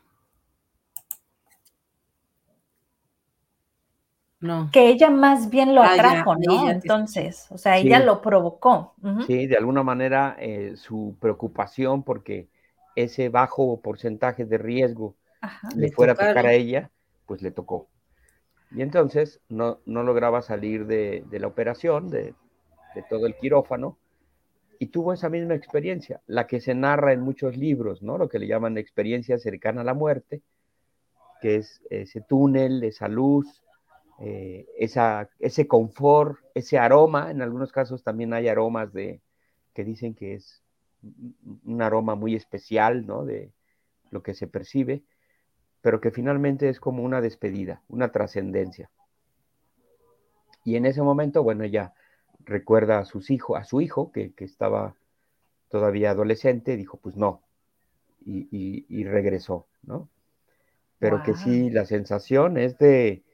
No. 4.46 4.70
Que 4.72 4.90
ella 4.90 5.10
más 5.10 5.50
bien 5.50 5.74
lo 5.74 5.82
Ah, 5.82 5.88
ya, 5.88 5.94
atrajo, 5.94 6.36
¿no? 6.36 6.70
Entonces, 6.70 7.48
o 7.50 7.58
sea, 7.58 7.78
ella 7.78 8.00
lo 8.00 8.22
provocó. 8.22 8.94
Sí, 9.26 9.48
de 9.48 9.58
alguna 9.58 9.82
manera 9.82 10.36
eh, 10.40 10.74
su 10.76 11.16
preocupación 11.20 12.04
porque 12.04 12.48
ese 12.96 13.30
bajo 13.30 13.82
porcentaje 13.82 14.46
de 14.46 14.58
riesgo 14.58 15.16
Ajá. 15.42 15.70
le 15.76 15.88
Le 15.88 15.92
fuera 15.92 16.14
a 16.14 16.16
tocar 16.16 16.46
a 16.46 16.54
ella, 16.54 16.92
pues 17.26 17.42
le 17.42 17.52
tocó. 17.52 17.88
Y 18.72 18.82
entonces 18.82 19.42
no, 19.50 19.80
no 19.86 20.04
lograba 20.04 20.42
salir 20.42 20.86
de, 20.86 21.24
de 21.30 21.40
la 21.40 21.48
operación, 21.48 22.10
de, 22.10 22.36
de 22.94 23.04
todo 23.10 23.26
el 23.26 23.36
quirófano, 23.36 23.98
y 24.78 24.88
tuvo 24.88 25.14
esa 25.14 25.30
misma 25.30 25.56
experiencia, 25.56 26.22
la 26.28 26.48
que 26.48 26.60
se 26.60 26.76
narra 26.76 27.14
en 27.14 27.22
muchos 27.22 27.58
libros, 27.58 28.02
¿no? 28.02 28.18
Lo 28.18 28.28
que 28.28 28.40
le 28.40 28.48
llaman 28.48 28.78
experiencia 28.78 29.38
cercana 29.40 29.82
a 29.82 29.86
la 29.86 29.94
muerte, 29.94 30.42
que 31.42 31.56
es 31.56 31.82
ese 31.90 32.22
túnel, 32.22 32.84
esa 32.84 33.08
luz, 33.08 33.64
eh, 34.20 34.68
esa, 34.78 35.30
ese 35.40 35.68
confort, 35.68 36.40
ese 36.54 36.78
aroma. 36.78 37.32
En 37.32 37.42
algunos 37.42 37.72
casos 37.72 38.04
también 38.04 38.34
hay 38.34 38.48
aromas 38.48 38.94
de, 38.94 39.22
que 39.74 39.84
dicen 39.84 40.16
que 40.16 40.36
es 40.36 40.64
un 41.66 41.82
aroma 41.82 42.16
muy 42.16 42.36
especial, 42.36 43.06
¿no? 43.06 43.26
De 43.26 43.52
lo 44.12 44.24
que 44.24 44.34
se 44.34 44.48
percibe, 44.48 45.04
pero 45.82 46.02
que 46.02 46.12
finalmente 46.12 46.70
es 46.70 46.80
como 46.80 47.04
una 47.04 47.22
despedida, 47.22 47.82
una 47.90 48.12
trascendencia. 48.12 48.90
Y 50.64 50.78
en 50.78 50.86
ese 50.86 51.02
momento, 51.02 51.44
bueno, 51.44 51.64
ella 51.64 51.94
recuerda 52.44 53.00
a 53.00 53.06
sus 53.06 53.30
hijos, 53.30 53.60
a 53.60 53.66
su 53.66 53.82
hijo, 53.82 54.12
que, 54.12 54.34
que 54.34 54.46
estaba 54.46 54.96
todavía 55.70 56.12
adolescente, 56.12 56.78
dijo, 56.78 56.98
pues 56.98 57.16
no, 57.18 57.42
y, 58.26 58.48
y, 58.52 58.86
y 58.90 59.04
regresó, 59.04 59.68
¿no? 59.84 60.10
Pero 60.98 61.22
que 61.24 61.36
sí, 61.36 61.70
la 61.70 61.86
sensación 61.86 62.58
es 62.58 62.78
de 62.78 63.25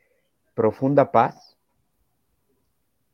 profunda 0.53 1.12
paz, 1.12 1.58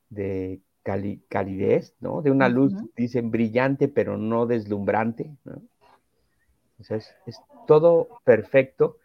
de 0.10 0.60
cali- 0.84 1.22
calidez, 1.30 1.94
¿no? 2.00 2.22
De 2.22 2.32
una 2.32 2.48
luz, 2.50 2.74
dicen, 2.96 3.30
brillante, 3.32 3.88
pero 3.88 4.18
no 4.18 4.46
deslumbrante, 4.46 5.36
¿no? 5.44 5.62
O 6.80 6.84
sea, 6.84 6.98
es, 6.98 7.14
es 7.26 7.40
todo 7.66 8.08
perfecto. 8.24 8.98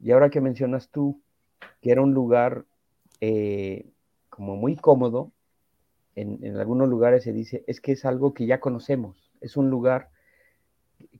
Y 0.00 0.12
ahora 0.12 0.30
que 0.30 0.40
mencionas 0.40 0.88
tú 0.90 1.20
que 1.80 1.90
era 1.90 2.02
un 2.02 2.14
lugar 2.14 2.64
eh, 3.20 3.86
como 4.30 4.56
muy 4.56 4.76
cómodo, 4.76 5.32
en, 6.14 6.38
en 6.44 6.56
algunos 6.56 6.88
lugares 6.88 7.24
se 7.24 7.32
dice, 7.32 7.64
es 7.66 7.80
que 7.80 7.92
es 7.92 8.04
algo 8.04 8.34
que 8.34 8.46
ya 8.46 8.60
conocemos, 8.60 9.32
es 9.40 9.56
un 9.56 9.70
lugar 9.70 10.10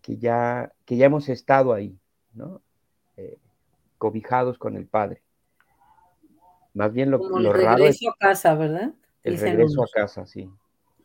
que 0.03 0.17
ya, 0.17 0.73
que 0.85 0.97
ya 0.97 1.07
hemos 1.07 1.29
estado 1.29 1.73
ahí, 1.73 1.97
¿no? 2.35 2.61
Eh, 3.17 3.37
cobijados 3.97 4.59
con 4.59 4.77
el 4.77 4.87
Padre. 4.87 5.23
Más 6.75 6.93
bien 6.93 7.11
lo, 7.11 7.19
Como 7.19 7.39
lo 7.41 7.55
el 7.55 7.63
raro 7.65 7.85
es 7.85 7.99
regreso 8.01 8.11
a 8.11 8.17
casa, 8.19 8.55
¿verdad? 8.55 8.91
el 9.25 9.33
Dicen 9.33 9.49
regreso 9.57 9.83
a 9.83 9.87
casa, 9.93 10.27
sí. 10.27 10.49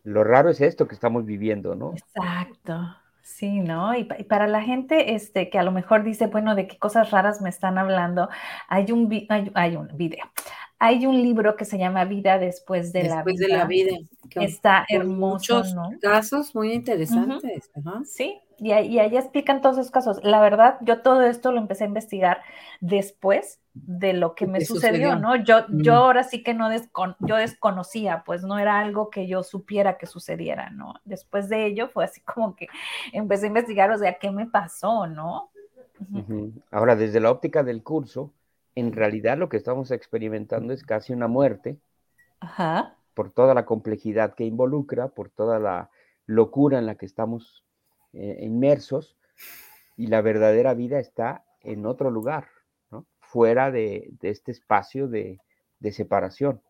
Lo 0.03 0.23
raro 0.23 0.49
es 0.49 0.61
esto 0.61 0.87
que 0.87 0.95
estamos 0.95 1.25
viviendo, 1.25 1.75
¿no? 1.75 1.93
Exacto. 1.93 2.95
Sí, 3.21 3.61
¿no? 3.61 3.95
Y, 3.95 4.03
pa- 4.03 4.19
y 4.19 4.25
para 4.25 4.47
la 4.47 4.61
gente 4.61 5.15
este, 5.15 5.49
que 5.49 5.57
a 5.57 5.63
lo 5.63 5.71
mejor 5.71 6.03
dice, 6.03 6.27
bueno, 6.27 6.55
¿de 6.55 6.67
qué 6.67 6.77
cosas 6.77 7.09
raras 7.11 7.41
me 7.41 7.49
están 7.49 7.77
hablando? 7.77 8.27
Hay 8.67 8.91
un, 8.91 9.07
vi- 9.07 9.25
hay, 9.29 9.49
hay 9.55 9.75
un 9.77 9.87
video. 9.95 10.25
Hay 10.77 11.05
un 11.05 11.21
libro 11.21 11.55
que 11.55 11.63
se 11.63 11.77
llama 11.77 12.03
Vida 12.03 12.37
después 12.37 12.91
de 12.91 13.03
la 13.03 13.15
Después 13.15 13.37
de 13.37 13.47
la 13.47 13.65
vida. 13.65 13.91
vida. 13.95 14.07
que- 14.29 14.43
Está 14.43 14.85
hermoso, 14.89 15.55
muchos 15.55 15.73
¿no? 15.73 15.89
casos 16.01 16.53
muy 16.53 16.73
interesantes. 16.73 17.71
ajá. 17.73 18.01
Sí, 18.05 18.41
y, 18.57 18.71
ahí- 18.73 18.87
y 18.87 18.99
ahí 18.99 19.15
explican 19.15 19.61
todos 19.61 19.77
esos 19.77 19.91
casos. 19.91 20.19
La 20.23 20.41
verdad, 20.41 20.77
yo 20.81 21.01
todo 21.01 21.21
esto 21.21 21.53
lo 21.53 21.59
empecé 21.59 21.85
a 21.85 21.87
investigar 21.87 22.41
después 22.81 23.61
de 23.73 24.13
lo 24.13 24.35
que 24.35 24.45
¿Qué 24.45 24.51
me 24.51 24.61
sucedió, 24.61 25.09
sucedió? 25.11 25.15
¿no? 25.15 25.35
Yo, 25.35 25.65
Mm. 25.67 25.81
yo 25.81 25.95
ahora 25.95 26.23
sí 26.23 26.43
que 26.43 26.53
no 26.53 26.69
descon- 26.69 27.15
yo 27.19 27.35
desconocía, 27.37 28.23
pues 28.25 28.43
no 28.43 28.59
era 28.59 28.79
algo 28.79 29.09
que 29.09 29.27
yo 29.27 29.41
supiera 29.43 29.97
que 29.97 30.05
sucediera, 30.05 30.69
¿no? 30.69 30.93
Después 31.05 31.49
de 31.49 31.65
ello 31.65 31.89
fue 31.89 32.05
así 32.05 32.21
como 32.21 32.55
que 32.55 32.67
empecé 33.11 33.45
a 33.45 33.47
investigar, 33.47 33.89
o 33.91 33.97
sea, 33.97 34.19
¿qué 34.19 34.29
me 34.31 34.45
pasó, 34.45 35.07
no? 35.07 35.49
Ahora, 36.71 36.95
desde 36.95 37.19
la 37.19 37.31
óptica 37.31 37.63
del 37.63 37.81
curso, 37.81 38.31
en 38.75 38.91
realidad 38.91 39.37
lo 39.37 39.49
que 39.49 39.57
estamos 39.57 39.91
experimentando 39.91 40.73
es 40.73 40.83
casi 40.83 41.13
una 41.13 41.27
muerte 41.27 41.77
Ajá. 42.39 42.95
por 43.13 43.31
toda 43.31 43.53
la 43.53 43.65
complejidad 43.65 44.33
que 44.33 44.43
involucra, 44.43 45.09
por 45.09 45.29
toda 45.29 45.59
la 45.59 45.89
locura 46.25 46.77
en 46.77 46.85
la 46.85 46.95
que 46.95 47.05
estamos 47.05 47.63
eh, 48.13 48.39
inmersos, 48.41 49.17
y 49.97 50.07
la 50.07 50.21
verdadera 50.21 50.73
vida 50.73 50.99
está 50.99 51.43
en 51.61 51.85
otro 51.85 52.11
lugar. 52.11 52.47
Fuera 53.33 53.71
de, 53.71 54.13
este 54.21 54.51
espacio 54.51 55.07
de, 55.07 55.39
separación. 55.91 56.61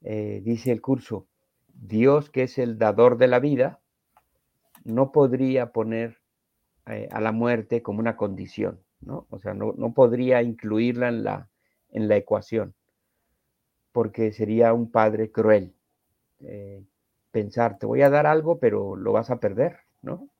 Eh, 0.00 0.40
dice 0.42 0.72
el 0.72 0.80
curso, 0.80 1.26
Dios 1.68 2.30
que 2.30 2.44
es 2.44 2.56
el 2.56 2.78
dador 2.78 3.18
de 3.18 3.28
la 3.28 3.40
vida, 3.40 3.78
no 4.84 5.12
podría 5.12 5.72
poner 5.72 6.16
eh, 6.86 7.08
a 7.12 7.20
la 7.20 7.30
muerte 7.30 7.82
como 7.82 8.00
una 8.00 8.16
condición, 8.16 8.80
¿no? 9.02 9.26
O 9.28 9.38
sea, 9.38 9.52
no, 9.52 9.74
no 9.76 9.92
podría 9.92 10.40
incluirla 10.40 11.08
en 11.08 11.24
la, 11.24 11.50
en 11.90 12.08
la 12.08 12.16
ecuación, 12.16 12.72
porque 13.92 14.32
sería 14.32 14.72
un 14.72 14.90
padre 14.90 15.30
cruel. 15.30 15.74
Eh, 16.40 16.82
pensar, 17.32 17.76
te 17.78 17.84
voy 17.84 18.00
a 18.00 18.08
dar 18.08 18.26
algo, 18.26 18.58
pero 18.58 18.96
lo 18.96 19.12
vas 19.12 19.28
a 19.30 19.40
perder, 19.40 19.80
¿no? 20.00 20.30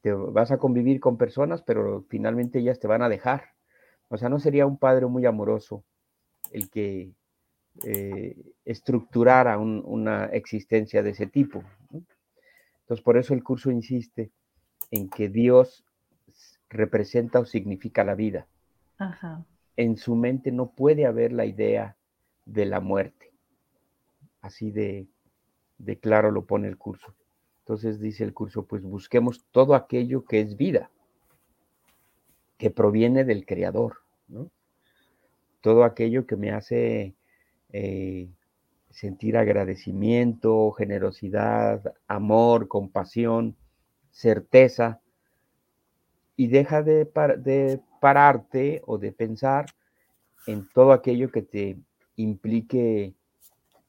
Te 0.00 0.14
vas 0.14 0.50
a 0.50 0.56
convivir 0.56 1.00
con 1.00 1.18
personas, 1.18 1.60
pero 1.60 2.06
finalmente 2.08 2.60
ellas 2.60 2.80
te 2.80 2.88
van 2.88 3.02
a 3.02 3.10
dejar. 3.10 3.51
O 4.12 4.18
sea, 4.18 4.28
no 4.28 4.38
sería 4.38 4.66
un 4.66 4.76
padre 4.76 5.06
muy 5.06 5.24
amoroso 5.24 5.84
el 6.52 6.68
que 6.68 7.14
eh, 7.82 8.36
estructurara 8.66 9.56
un, 9.56 9.82
una 9.86 10.26
existencia 10.26 11.02
de 11.02 11.10
ese 11.10 11.26
tipo. 11.26 11.64
¿no? 11.90 12.02
Entonces, 12.82 13.02
por 13.02 13.16
eso 13.16 13.32
el 13.32 13.42
curso 13.42 13.70
insiste 13.70 14.30
en 14.90 15.08
que 15.08 15.30
Dios 15.30 15.82
representa 16.68 17.40
o 17.40 17.46
significa 17.46 18.04
la 18.04 18.14
vida. 18.14 18.46
Ajá. 18.98 19.46
En 19.78 19.96
su 19.96 20.14
mente 20.14 20.52
no 20.52 20.72
puede 20.72 21.06
haber 21.06 21.32
la 21.32 21.46
idea 21.46 21.96
de 22.44 22.66
la 22.66 22.80
muerte. 22.80 23.32
Así 24.42 24.70
de, 24.72 25.06
de 25.78 25.98
claro 25.98 26.30
lo 26.30 26.44
pone 26.44 26.68
el 26.68 26.76
curso. 26.76 27.14
Entonces 27.60 27.98
dice 27.98 28.24
el 28.24 28.34
curso, 28.34 28.66
pues 28.66 28.82
busquemos 28.82 29.46
todo 29.52 29.74
aquello 29.74 30.26
que 30.26 30.40
es 30.40 30.58
vida, 30.58 30.90
que 32.58 32.68
proviene 32.70 33.24
del 33.24 33.46
Creador, 33.46 34.01
¿no? 34.32 34.50
Todo 35.60 35.84
aquello 35.84 36.26
que 36.26 36.36
me 36.36 36.50
hace 36.50 37.14
eh, 37.72 38.28
sentir 38.90 39.36
agradecimiento, 39.36 40.72
generosidad, 40.72 41.94
amor, 42.08 42.68
compasión, 42.68 43.56
certeza, 44.10 45.00
y 46.36 46.48
deja 46.48 46.82
de, 46.82 47.06
par 47.06 47.38
de 47.38 47.80
pararte 48.00 48.82
o 48.86 48.98
de 48.98 49.12
pensar 49.12 49.66
en 50.46 50.68
todo 50.74 50.92
aquello 50.92 51.30
que 51.30 51.42
te 51.42 51.76
implique 52.16 53.14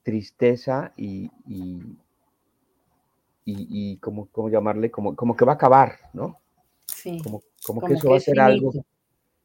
tristeza 0.03 0.93
y, 0.95 1.31
y, 1.47 1.81
y, 3.45 3.67
y 3.93 3.97
como, 3.97 4.27
¿cómo 4.27 4.49
llamarle? 4.49 4.91
Como, 4.91 5.15
como 5.15 5.35
que 5.35 5.45
va 5.45 5.53
a 5.53 5.55
acabar, 5.55 5.93
¿no? 6.13 6.37
Sí. 6.85 7.21
Como, 7.23 7.41
como, 7.65 7.81
Como 7.81 7.87
que 7.87 7.93
eso 7.93 8.03
que 8.03 8.09
va 8.09 8.17
a 8.17 8.19
ser 8.19 8.39
algo. 8.39 8.71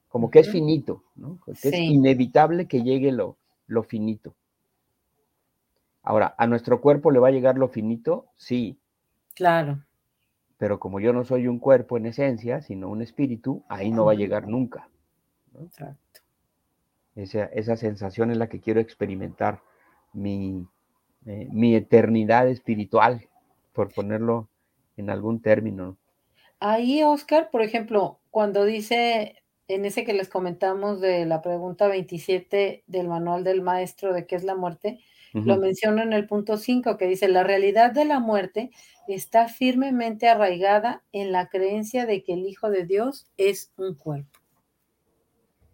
Como 0.08 0.30
que 0.30 0.40
es 0.40 0.50
finito, 0.50 1.04
¿no? 1.16 1.38
Es 1.46 1.64
inevitable 1.64 2.66
que 2.66 2.82
llegue 2.82 3.12
lo, 3.12 3.36
lo 3.66 3.82
finito. 3.82 4.34
Ahora, 6.02 6.34
¿a 6.38 6.46
nuestro 6.46 6.80
cuerpo 6.80 7.10
le 7.10 7.18
va 7.18 7.28
a 7.28 7.32
llegar 7.32 7.58
lo 7.58 7.68
finito? 7.68 8.26
Sí. 8.36 8.78
Claro. 9.34 9.84
Pero 10.56 10.80
como 10.80 11.00
yo 11.00 11.12
no 11.12 11.24
soy 11.24 11.46
un 11.46 11.58
cuerpo 11.58 11.96
en 11.96 12.06
esencia, 12.06 12.62
sino 12.62 12.88
un 12.88 13.02
espíritu, 13.02 13.62
ahí 13.68 13.90
no 13.90 14.06
va 14.06 14.12
a 14.12 14.16
llegar 14.16 14.48
nunca. 14.48 14.88
Exacto. 15.60 16.20
Esa, 17.14 17.44
esa, 17.46 17.76
sensación 17.76 18.30
es 18.30 18.38
la 18.38 18.48
que 18.48 18.60
quiero 18.60 18.80
experimentar, 18.80 19.60
mi, 20.12 20.66
eh, 21.26 21.48
mi 21.50 21.74
eternidad 21.74 22.48
espiritual, 22.48 23.28
por 23.72 23.92
ponerlo 23.92 24.48
en 24.96 25.10
algún 25.10 25.42
término. 25.42 25.96
Ahí, 26.60 27.02
Oscar, 27.02 27.50
por 27.50 27.62
ejemplo, 27.62 28.18
cuando 28.30 28.64
dice 28.64 29.36
en 29.68 29.84
ese 29.84 30.04
que 30.04 30.14
les 30.14 30.28
comentamos 30.28 31.00
de 31.00 31.26
la 31.26 31.42
pregunta 31.42 31.86
27 31.88 32.84
del 32.86 33.08
manual 33.08 33.44
del 33.44 33.60
maestro 33.60 34.12
de 34.12 34.26
qué 34.26 34.34
es 34.34 34.44
la 34.44 34.54
muerte, 34.54 34.98
lo 35.34 35.58
menciona 35.58 36.02
en 36.02 36.14
el 36.14 36.26
punto 36.26 36.56
5 36.56 36.96
que 36.96 37.06
dice, 37.06 37.28
la 37.28 37.44
realidad 37.44 37.92
de 37.92 38.06
la 38.06 38.18
muerte 38.18 38.70
está 39.06 39.46
firmemente 39.46 40.26
arraigada 40.26 41.02
en 41.12 41.32
la 41.32 41.48
creencia 41.48 42.06
de 42.06 42.24
que 42.24 42.32
el 42.32 42.46
Hijo 42.46 42.70
de 42.70 42.86
Dios 42.86 43.26
es 43.36 43.70
un 43.76 43.94
cuerpo. 43.94 44.38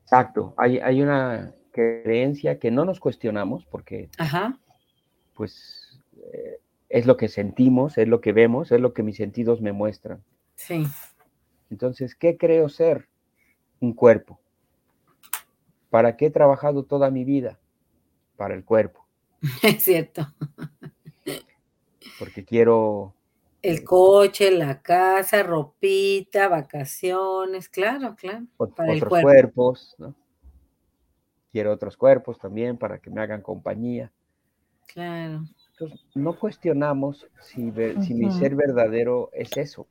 Exacto, 0.03 0.55
hay, 0.59 0.79
hay 0.79 1.01
una 1.01 1.55
creencia 1.71 2.59
que 2.59 2.71
no 2.71 2.85
nos 2.85 3.01
cuestionamos 3.01 3.65
porque 3.65 4.11
pues 5.35 6.01
eh, 6.33 6.59
es 6.89 7.07
lo 7.07 7.17
que 7.17 7.29
sentimos, 7.29 7.97
es 7.97 8.09
lo 8.09 8.21
que 8.21 8.33
vemos, 8.33 8.71
es 8.71 8.81
lo 8.81 8.93
que 8.93 9.03
mis 9.03 9.17
sentidos 9.17 9.61
me 9.61 9.73
muestran. 9.73 10.23
Sí. 10.57 10.85
Entonces, 11.71 12.15
¿qué 12.15 12.37
creo 12.37 12.69
ser? 12.69 13.09
Un 13.85 13.93
cuerpo. 13.93 14.41
¿Para 15.91 16.17
qué 16.17 16.27
he 16.27 16.31
trabajado 16.31 16.85
toda 16.85 17.11
mi 17.11 17.23
vida? 17.23 17.61
Para 18.37 18.55
el 18.55 18.65
cuerpo. 18.65 19.07
Es 19.63 19.83
cierto. 19.83 20.27
Porque 22.19 22.47
quiero... 22.47 23.15
El 23.61 23.85
coche, 23.85 24.51
la 24.51 24.81
casa, 24.81 25.43
ropita, 25.43 26.49
vacaciones, 26.49 27.69
claro, 27.69 28.17
claro. 28.17 28.47
Para 28.75 28.95
otros 28.95 29.23
cuerpos, 29.23 29.95
¿no? 29.99 30.15
Quiero 31.53 31.71
otros 31.71 31.99
cuerpos 31.99 32.39
también 32.39 32.79
para 32.79 32.99
que 32.99 33.11
me 33.11 33.21
hagan 33.21 33.43
compañía. 33.43 34.11
Claro. 34.87 35.45
Entonces, 35.73 36.07
no 36.15 36.39
cuestionamos 36.39 37.27
si, 37.41 37.71
si 38.03 38.15
mi 38.15 38.31
ser 38.31 38.55
verdadero 38.55 39.29
es 39.35 39.55
eso. 39.59 39.87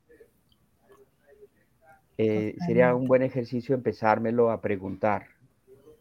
Eh, 2.16 2.54
sería 2.66 2.94
un 2.94 3.06
buen 3.06 3.22
ejercicio 3.22 3.74
empezármelo 3.74 4.50
a 4.50 4.60
preguntar. 4.60 5.26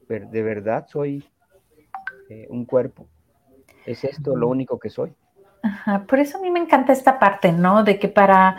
¿De 0.07 0.43
verdad 0.43 0.85
soy 0.87 1.27
eh, 2.29 2.45
un 2.49 2.65
cuerpo? 2.65 3.07
¿Es 3.85 4.03
esto 4.03 4.35
lo 4.35 4.47
único 4.47 4.77
que 4.77 4.89
soy? 4.89 5.13
Por 6.07 6.19
eso 6.19 6.37
a 6.37 6.41
mí 6.41 6.51
me 6.51 6.59
encanta 6.59 6.93
esta 6.93 7.19
parte, 7.19 7.51
¿no? 7.51 7.83
De 7.83 7.97
que 7.97 8.09
para 8.09 8.57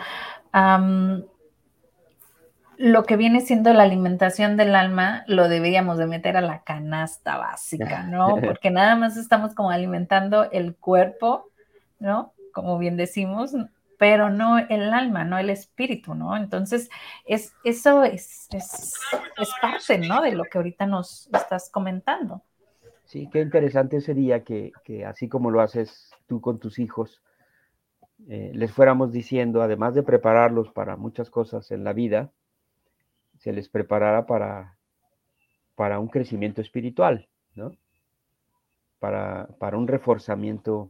lo 2.77 3.03
que 3.03 3.15
viene 3.15 3.41
siendo 3.41 3.73
la 3.73 3.83
alimentación 3.83 4.57
del 4.57 4.75
alma 4.75 5.23
lo 5.27 5.47
deberíamos 5.47 5.97
de 5.97 6.07
meter 6.07 6.37
a 6.37 6.41
la 6.41 6.63
canasta 6.63 7.37
básica, 7.37 8.03
¿no? 8.09 8.37
Porque 8.41 8.71
nada 8.71 8.95
más 8.95 9.17
estamos 9.17 9.53
como 9.53 9.71
alimentando 9.71 10.49
el 10.51 10.75
cuerpo, 10.75 11.49
¿no? 11.99 12.33
Como 12.53 12.77
bien 12.77 12.97
decimos, 12.97 13.53
pero 13.97 14.29
no 14.29 14.57
el 14.57 14.93
alma, 14.93 15.23
no 15.23 15.37
el 15.37 15.49
espíritu, 15.49 16.15
¿no? 16.15 16.35
Entonces, 16.35 16.89
es, 17.25 17.53
eso 17.63 18.03
es, 18.03 18.47
es, 18.51 18.93
parte, 19.61 19.97
¿no? 19.99 20.21
De 20.21 20.33
lo 20.33 20.43
que 20.43 20.57
ahorita 20.57 20.85
nos 20.85 21.29
estás 21.33 21.69
comentando. 21.69 22.41
Sí, 23.05 23.29
qué 23.31 23.41
interesante 23.41 24.01
sería 24.01 24.43
que, 24.43 24.71
así 25.07 25.29
como 25.29 25.51
lo 25.51 25.61
haces 25.61 26.11
tú 26.27 26.41
con 26.41 26.59
tus 26.59 26.79
hijos, 26.79 27.21
eh, 28.27 28.51
les 28.53 28.71
fuéramos 28.71 29.11
diciendo, 29.11 29.61
además 29.61 29.93
de 29.93 30.03
prepararlos 30.03 30.71
para 30.71 30.95
muchas 30.95 31.29
cosas 31.29 31.71
en 31.71 31.83
la 31.83 31.93
vida, 31.93 32.31
se 33.37 33.53
les 33.53 33.69
preparara 33.69 34.25
para, 34.25 34.77
para 35.75 35.99
un 35.99 36.07
crecimiento 36.07 36.61
espiritual, 36.61 37.27
¿no? 37.53 37.71
Para, 38.99 39.47
para 39.59 39.77
un 39.77 39.87
reforzamiento 39.87 40.89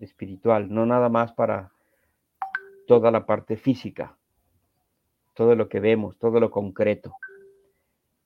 espiritual, 0.00 0.72
no 0.72 0.86
nada 0.86 1.08
más 1.10 1.32
para 1.32 1.72
toda 2.86 3.10
la 3.10 3.26
parte 3.26 3.56
física, 3.56 4.16
todo 5.34 5.54
lo 5.54 5.68
que 5.68 5.80
vemos, 5.80 6.18
todo 6.18 6.40
lo 6.40 6.50
concreto. 6.50 7.14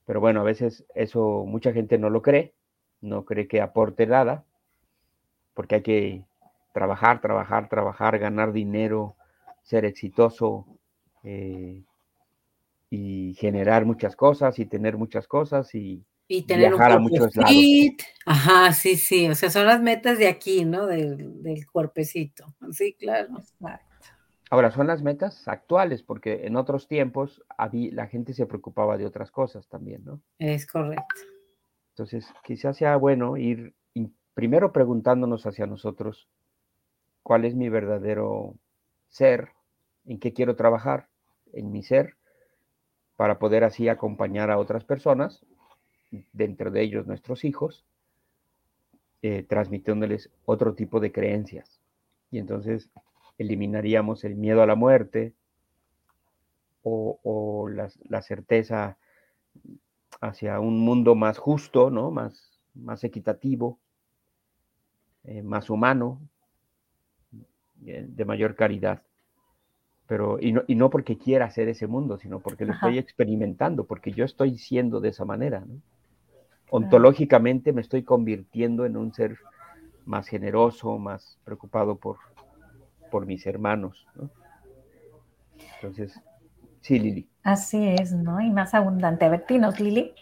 Pero 0.07 0.21
bueno, 0.21 0.41
a 0.41 0.45
veces 0.45 0.85
eso 0.95 1.45
mucha 1.47 1.73
gente 1.73 1.99
no 1.99 2.11
lo 2.11 2.23
cree, 2.23 2.55
no 3.01 3.25
cree 3.25 3.49
que 3.49 3.61
aporte 3.61 4.07
nada, 4.07 4.45
porque 5.55 5.77
hay 5.77 5.83
que 5.83 6.25
trabajar, 6.73 7.21
trabajar, 7.21 7.69
trabajar, 7.69 8.19
ganar 8.19 8.53
dinero, 8.53 9.17
ser 9.63 9.85
exitoso 9.85 10.67
eh, 11.23 11.83
y 12.91 13.35
generar 13.39 13.85
muchas 13.87 14.17
cosas 14.17 14.59
y 14.59 14.67
tener 14.67 14.97
muchas 14.97 15.27
cosas 15.27 15.75
y, 15.75 16.05
viajar 16.29 16.93
a 16.93 16.99
muchos 16.99 17.35
lados. 17.37 17.55
Ajá, 18.27 18.73
sí, 18.73 18.97
sí, 18.97 19.29
o 19.29 19.35
sea, 19.35 19.51
son 19.51 19.67
las 19.67 19.81
metas 19.81 20.19
de 20.19 20.29
aquí, 20.29 20.65
¿no? 20.65 20.87
Del, 20.87 21.43
del 21.43 21.67
cuerpecito. 21.67 22.55
Sí, 22.73 22.95
claro. 22.99 23.37
Ahora, 24.51 24.71
son 24.71 24.87
las 24.87 25.03
metas 25.03 25.49
actuales, 25.49 26.03
porque 26.03 26.47
en 26.47 26.57
otros 26.57 26.87
tiempos 26.87 27.43
la 27.71 28.07
gente 28.07 28.35
se 28.35 28.47
preocupaba 28.47 28.97
de 28.97 29.07
otras 29.07 29.31
cosas 29.31 29.69
también, 29.69 30.05
¿no? 30.05 30.21
Es 30.39 30.67
correcto. 30.67 31.05
Entonces, 31.91 32.27
quizás 32.45 32.77
sea 32.77 32.97
bueno 32.97 33.37
ir 33.37 33.75
primero 34.35 34.73
preguntándonos 34.73 35.47
hacia 35.47 35.67
nosotros 35.67 36.29
cuál 37.23 37.45
es 37.45 37.55
mi 37.55 37.69
verdadero 37.69 38.55
ser, 39.09 39.51
en 40.05 40.19
qué 40.19 40.33
quiero 40.33 40.57
trabajar, 40.57 41.09
en 41.53 41.71
mi 41.71 41.83
ser, 41.83 42.17
para 43.17 43.39
poder 43.39 43.65
así 43.65 43.89
acompañar 43.89 44.51
a 44.51 44.59
otras 44.59 44.85
personas, 44.85 45.47
dentro 46.33 46.71
de 46.71 46.83
ellos 46.83 47.07
nuestros 47.07 47.45
hijos, 47.45 47.87
eh, 49.23 49.45
transmitiéndoles 49.45 50.31
otro 50.45 50.75
tipo 50.75 51.01
de 51.01 51.13
creencias. 51.13 51.81
Y 52.31 52.39
entonces 52.39 52.91
eliminaríamos 53.39 54.25
el 54.25 54.37
miedo 54.37 54.63
a 54.63 54.67
la 54.67 54.75
muerte 54.75 55.35
o, 56.83 57.69
la, 57.69 58.23
certeza 58.23 58.99
hacia 60.21 60.61
un 60.61 60.81
mundo 60.81 61.15
más 61.15 61.39
justo, 61.39 61.91
¿no? 61.91 62.11
más, 62.11 62.61
más 62.75 63.05
equitativo, 63.05 63.79
eh, 65.25 65.43
más 65.43 65.71
humano, 65.71 66.21
eh, 67.87 68.05
de 68.07 68.25
mayor 68.25 68.55
caridad. 68.55 69.03
Pero, 70.07 70.39
y 70.39 70.53
no, 70.53 70.63
y 70.67 70.75
no 70.75 70.91
porque 70.91 71.17
quiera 71.17 71.47
hacer 71.47 71.69
ese 71.69 71.87
mundo, 71.87 72.19
sino 72.19 72.41
porque 72.41 72.67
lo 72.67 72.75
estoy 72.75 72.99
experimentando, 72.99 73.85
porque 73.85 74.13
yo 74.13 74.27
estoy 74.27 74.59
siendo 74.59 75.01
de 75.01 75.09
esa 75.09 75.25
manera. 75.25 75.65
Ontológicamente 76.69 77.73
me 77.73 77.81
estoy 77.81 78.03
convirtiendo 78.03 78.85
en 78.85 78.99
un 78.99 79.15
ser 79.15 79.39
más 80.05 80.29
generoso, 80.29 80.99
más 80.99 81.39
preocupado 81.45 81.97
por, 81.97 82.19
por 83.15 83.27
mis 83.27 83.47
hermanos, 83.47 84.09
¿no? 84.17 84.29
Entonces, 85.77 86.21
sí, 86.81 86.99
Lili. 86.99 87.29
Así 87.45 87.87
es, 87.87 88.11
¿no? 88.11 88.41
Y 88.41 88.51
más 88.51 88.75
abundante. 88.75 89.25
A 89.25 89.29
ver, 89.29 89.47
Tinos, 89.47 89.79
Lili. 89.79 90.13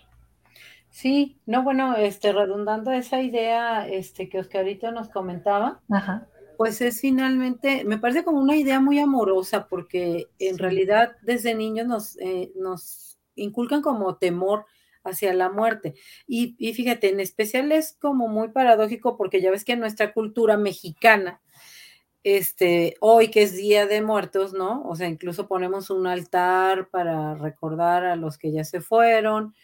Sí, 0.91 1.41
no, 1.47 1.63
bueno, 1.63 1.97
este, 1.97 2.35
redundando 2.35 2.93
esa 2.93 3.23
idea 3.23 3.89
este, 3.89 4.29
que 4.29 4.41
Oscarito 4.41 4.93
nos 4.93 5.09
comentaba, 5.09 5.81
pues 6.59 6.83
es 6.83 7.01
finalmente, 7.01 7.83
me 7.87 7.97
parece 7.97 8.25
como 8.25 8.43
una 8.43 8.57
idea 8.57 8.79
muy 8.79 8.99
amorosa, 8.99 9.69
porque 9.69 10.29
en 10.39 10.59
realidad 10.59 11.17
desde 11.23 11.55
niños 11.55 11.87
nos, 11.87 12.19
eh, 12.21 12.53
nos 12.57 13.19
inculcan 13.37 13.81
como 13.81 14.17
temor 14.17 14.67
hacia 15.03 15.33
la 15.33 15.49
muerte. 15.49 15.95
Y, 16.27 16.57
y, 16.59 16.75
fíjate, 16.75 17.09
en 17.09 17.21
especial 17.21 17.73
es 17.73 17.97
como 17.99 18.29
muy 18.29 18.51
paradójico 18.51 19.17
porque 19.17 19.41
ya 19.41 19.51
ves 19.51 19.65
que 19.65 19.73
en 19.73 19.81
nuestra 19.81 20.13
cultura 20.13 20.59
mexicana, 20.59 21.41
este, 22.25 22.97
hoy 23.01 23.31
que 23.31 23.43
es 23.43 23.57
Día 23.57 23.87
de 23.87 24.03
Muertos, 24.03 24.53
¿no? 24.53 24.83
O 24.85 24.97
sea, 24.97 25.09
incluso 25.09 25.49
ponemos 25.49 25.91
un 25.91 26.07
altar 26.07 26.89
para 26.91 27.35
recordar 27.35 28.05
a 28.05 28.17
los 28.17 28.39
que 28.39 28.53
ya 28.53 28.65
se 28.65 28.81
fueron 28.81 29.55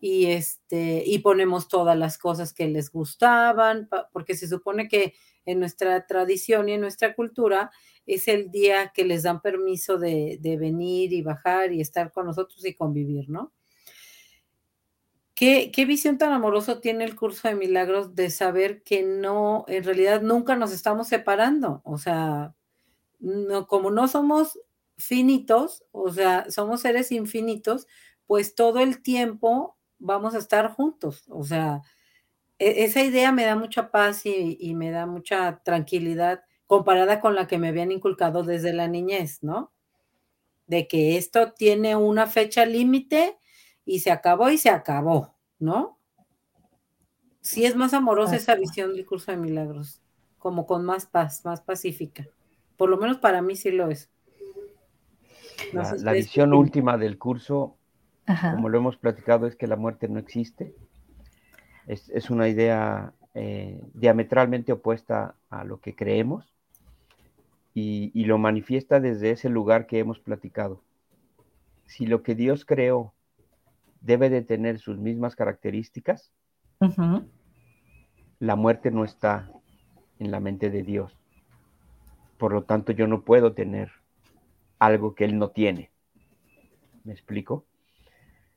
y 0.00 0.26
este, 0.26 1.02
y 1.06 1.20
ponemos 1.20 1.68
todas 1.68 1.96
las 1.96 2.18
cosas 2.18 2.52
que 2.52 2.68
les 2.68 2.90
gustaban, 2.90 3.88
porque 4.12 4.34
se 4.34 4.48
supone 4.48 4.88
que 4.88 5.14
en 5.46 5.60
nuestra 5.60 6.06
tradición 6.06 6.68
y 6.68 6.74
en 6.74 6.80
nuestra 6.80 7.14
cultura 7.14 7.70
es 8.06 8.28
el 8.28 8.50
día 8.50 8.92
que 8.94 9.04
les 9.04 9.22
dan 9.22 9.40
permiso 9.40 9.98
de, 9.98 10.38
de 10.40 10.56
venir 10.56 11.12
y 11.12 11.22
bajar 11.22 11.72
y 11.72 11.80
estar 11.80 12.12
con 12.12 12.26
nosotros 12.26 12.64
y 12.66 12.74
convivir, 12.74 13.28
¿no? 13.30 13.52
¿Qué, 15.42 15.84
visión 15.86 16.18
tan 16.18 16.32
amoroso 16.32 16.78
tiene 16.78 17.02
el 17.02 17.16
curso 17.16 17.48
de 17.48 17.56
milagros 17.56 18.14
de 18.14 18.30
saber 18.30 18.84
que 18.84 19.02
no, 19.02 19.64
en 19.66 19.82
realidad 19.82 20.22
nunca 20.22 20.54
nos 20.54 20.72
estamos 20.72 21.08
separando? 21.08 21.82
O 21.82 21.98
sea, 21.98 22.54
como 23.66 23.90
no 23.90 24.06
somos 24.06 24.60
finitos, 24.96 25.82
o 25.90 26.12
sea, 26.12 26.48
somos 26.48 26.82
seres 26.82 27.10
infinitos, 27.10 27.88
pues 28.28 28.54
todo 28.54 28.78
el 28.78 29.02
tiempo 29.02 29.76
vamos 29.98 30.36
a 30.36 30.38
estar 30.38 30.72
juntos. 30.74 31.24
O 31.28 31.42
sea, 31.42 31.82
e, 32.60 32.84
esa 32.84 33.02
idea 33.02 33.32
me 33.32 33.44
da 33.44 33.56
mucha 33.56 33.90
paz 33.90 34.24
y, 34.26 34.74
me 34.76 34.92
da 34.92 35.06
mucha 35.06 35.60
tranquilidad 35.64 36.44
comparada 36.68 37.20
con 37.20 37.34
la 37.34 37.48
que 37.48 37.58
me 37.58 37.66
habían 37.66 37.90
inculcado 37.90 38.44
desde 38.44 38.72
la 38.72 38.86
niñez, 38.86 39.42
¿no? 39.42 39.72
De 40.68 40.86
que 40.86 41.16
esto 41.16 41.50
tiene 41.52 41.96
una 41.96 42.28
fecha 42.28 42.64
límite 42.64 43.40
y 43.84 44.00
se 44.00 44.10
acabó 44.10 44.50
y 44.50 44.58
se 44.58 44.70
acabó, 44.70 45.31
¿no? 45.62 45.98
Sí 47.40 47.64
es 47.64 47.74
más 47.74 47.94
amorosa 47.94 48.36
esa 48.36 48.54
visión 48.54 48.94
del 48.94 49.06
curso 49.06 49.32
de 49.32 49.38
milagros, 49.38 50.00
como 50.38 50.66
con 50.66 50.84
más 50.84 51.06
paz, 51.06 51.44
más 51.44 51.60
pacífica. 51.60 52.26
Por 52.76 52.90
lo 52.90 52.98
menos 52.98 53.18
para 53.18 53.42
mí 53.42 53.56
sí 53.56 53.70
lo 53.70 53.88
es. 53.88 54.10
la, 55.72 56.12
visión 56.12 56.52
última 56.52 56.98
del 56.98 57.18
curso, 57.18 57.76
como 58.26 58.68
lo 58.68 58.78
hemos 58.78 58.96
platicado, 58.96 59.46
es 59.46 59.56
que 59.56 59.66
la 59.66 59.76
muerte 59.76 60.08
no 60.08 60.18
existe 60.18 60.74
es, 61.86 62.30
una 62.30 62.48
idea 62.48 63.12
eh, 63.34 63.80
diametralmente 63.94 64.72
opuesta 64.72 65.34
a 65.50 65.64
lo 65.64 65.80
que 65.80 65.94
creemos 65.94 66.52
y, 67.74 68.24
lo 68.24 68.38
manifiesta 68.38 69.00
desde 69.00 69.30
ese 69.30 69.48
lugar 69.48 69.86
que 69.86 69.98
hemos 69.98 70.18
platicado. 70.18 70.82
Si 71.86 72.06
lo 72.06 72.22
que 72.22 72.34
Dios 72.34 72.64
creó 72.64 73.14
debe 74.02 74.30
de 74.30 74.42
tener 74.42 74.78
sus 74.78 74.98
mismas 74.98 75.34
características, 75.36 76.32
la 78.38 78.56
muerte 78.56 78.90
no 78.90 79.04
está 79.04 79.50
en 80.18 80.30
la 80.30 80.40
mente 80.40 80.70
de 80.70 80.82
Dios. 80.82 81.16
Por 82.38 82.52
lo 82.52 82.64
tanto, 82.64 82.92
yo 82.92 83.06
no 83.06 83.22
puedo 83.22 83.52
tener 83.52 83.90
algo 84.78 85.14
que 85.14 85.24
Él 85.24 85.38
no 85.38 85.50
tiene. 85.50 85.90
¿Me 87.04 87.12
explico? 87.12 87.64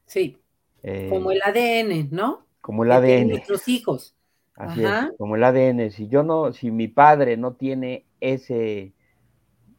Sí. 0.06 0.38
Eh, 0.82 1.08
como 1.10 1.32
el 1.32 1.42
ADN, 1.42 2.10
¿no? 2.12 2.46
como 2.66 2.84
el 2.84 2.92
ADN. 2.92 3.28
Nuestros 3.28 3.68
hijos. 3.68 4.16
Así 4.56 4.84
es, 4.84 4.92
como 5.20 5.36
el 5.36 5.44
ADN. 5.44 5.92
Si 5.92 6.08
yo 6.08 6.24
no, 6.24 6.52
si 6.52 6.72
mi 6.72 6.88
padre 6.88 7.38
no 7.38 7.54
tiene 7.54 8.08
ese, 8.20 8.96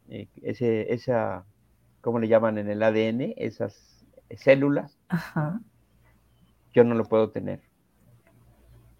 eh, 0.08 0.28
ese, 0.40 0.92
esa, 0.92 1.46
¿cómo 2.00 2.20
le 2.20 2.28
llaman 2.28 2.58
en 2.58 2.70
el 2.70 2.80
ADN? 2.84 3.34
Esas 3.36 4.06
células, 4.36 4.95
yo 6.72 6.84
no 6.84 6.94
lo 6.94 7.04
puedo 7.04 7.30
tener. 7.30 7.60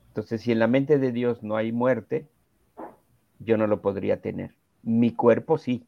Entonces, 0.08 0.40
si 0.40 0.52
en 0.52 0.58
la 0.58 0.66
mente 0.66 0.98
de 0.98 1.12
Dios 1.12 1.42
no 1.42 1.56
hay 1.56 1.72
muerte, 1.72 2.26
yo 3.38 3.56
no 3.56 3.66
lo 3.66 3.82
podría 3.82 4.20
tener. 4.20 4.54
Mi 4.82 5.12
cuerpo 5.12 5.58
sí, 5.58 5.86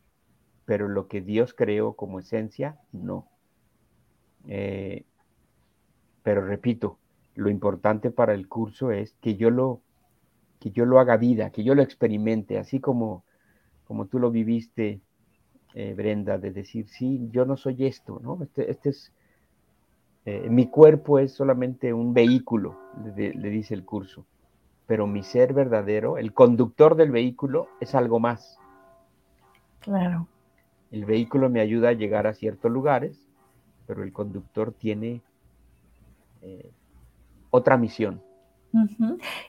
pero 0.65 0.89
lo 0.89 1.09
que 1.09 1.23
Dios 1.23 1.55
creó 1.55 1.95
como 1.95 2.19
esencia, 2.19 2.79
no. 2.93 3.27
Eh, 4.47 5.07
pero 6.23 6.45
repito, 6.47 6.99
lo 7.35 7.49
importante 7.49 8.11
para 8.11 8.35
el 8.35 8.49
curso 8.49 8.91
es 8.91 9.15
que 9.23 9.37
yo 9.37 9.51
lo, 9.51 9.81
que 10.61 10.71
yo 10.71 10.85
lo 10.85 11.01
haga 11.01 11.17
vida, 11.17 11.51
que 11.51 11.65
yo 11.65 11.75
lo 11.75 11.83
experimente, 11.83 12.59
así 12.59 12.81
como, 12.81 13.25
como 13.87 14.07
tú 14.07 14.19
lo 14.19 14.31
viviste, 14.31 15.01
eh, 15.75 15.95
Brenda, 15.95 16.39
de 16.39 16.51
decir, 16.51 16.89
sí, 16.89 17.29
yo 17.31 17.47
no 17.47 17.57
soy 17.57 17.87
esto, 17.87 18.21
¿no? 18.23 18.43
Este, 18.43 18.71
este 18.71 18.91
es, 18.91 19.13
eh, 20.31 20.47
mi 20.51 20.67
cuerpo 20.67 21.19
es 21.19 21.33
solamente 21.33 21.95
un 21.95 22.13
vehículo, 22.13 22.79
le, 23.17 23.33
dice 23.33 23.73
el 23.73 23.87
curso, 23.87 24.27
pero 24.87 25.07
mi 25.07 25.23
ser 25.23 25.55
verdadero, 25.55 26.19
el 26.19 26.35
conductor 26.35 26.97
del 26.97 27.11
vehículo, 27.11 27.69
es 27.81 27.95
algo 27.95 28.21
más. 28.21 28.59
Claro. 29.81 30.29
El 30.91 31.07
vehículo 31.07 31.49
me 31.49 31.63
ayuda 31.63 31.89
a 31.89 31.93
llegar 31.95 32.27
a 32.27 32.35
ciertos 32.35 32.71
lugares, 32.71 33.27
pero 33.87 34.03
el 34.03 34.13
conductor 34.13 34.75
tiene 34.75 35.23
eh, 36.43 36.71
otra 37.49 37.79
misión. 37.79 38.21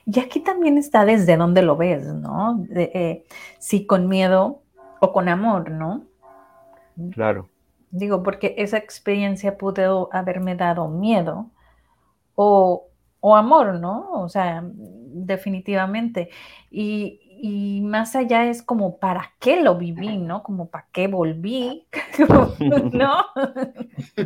Y 0.06 0.18
aquí 0.18 0.40
también 0.40 0.78
está 0.78 1.04
desde 1.04 1.36
donde 1.36 1.60
lo 1.60 1.76
ves, 1.76 2.06
¿no? 2.06 2.64
Eh, 2.74 3.26
si 3.58 3.84
con 3.84 4.08
miedo 4.08 4.62
o 4.98 5.12
con 5.12 5.28
amor, 5.28 5.70
¿no? 5.70 6.06
Claro. 7.12 7.50
Digo, 7.90 8.22
porque 8.22 8.54
esa 8.58 8.78
experiencia 8.78 9.58
pudo 9.58 10.08
haberme 10.12 10.54
dado 10.56 10.88
miedo 10.88 11.50
o, 12.34 12.88
o 13.20 13.36
amor, 13.36 13.80
¿no? 13.80 14.10
O 14.12 14.28
sea, 14.28 14.62
definitivamente. 14.64 16.30
Y, 16.70 17.20
y 17.42 17.80
más 17.80 18.16
allá 18.16 18.46
es 18.48 18.62
como 18.62 18.98
para 18.98 19.32
qué 19.38 19.62
lo 19.62 19.76
viví, 19.78 20.18
¿no? 20.18 20.42
Como 20.42 20.68
para 20.68 20.86
qué 20.92 21.08
volví, 21.08 21.86
¿no? 22.92 23.24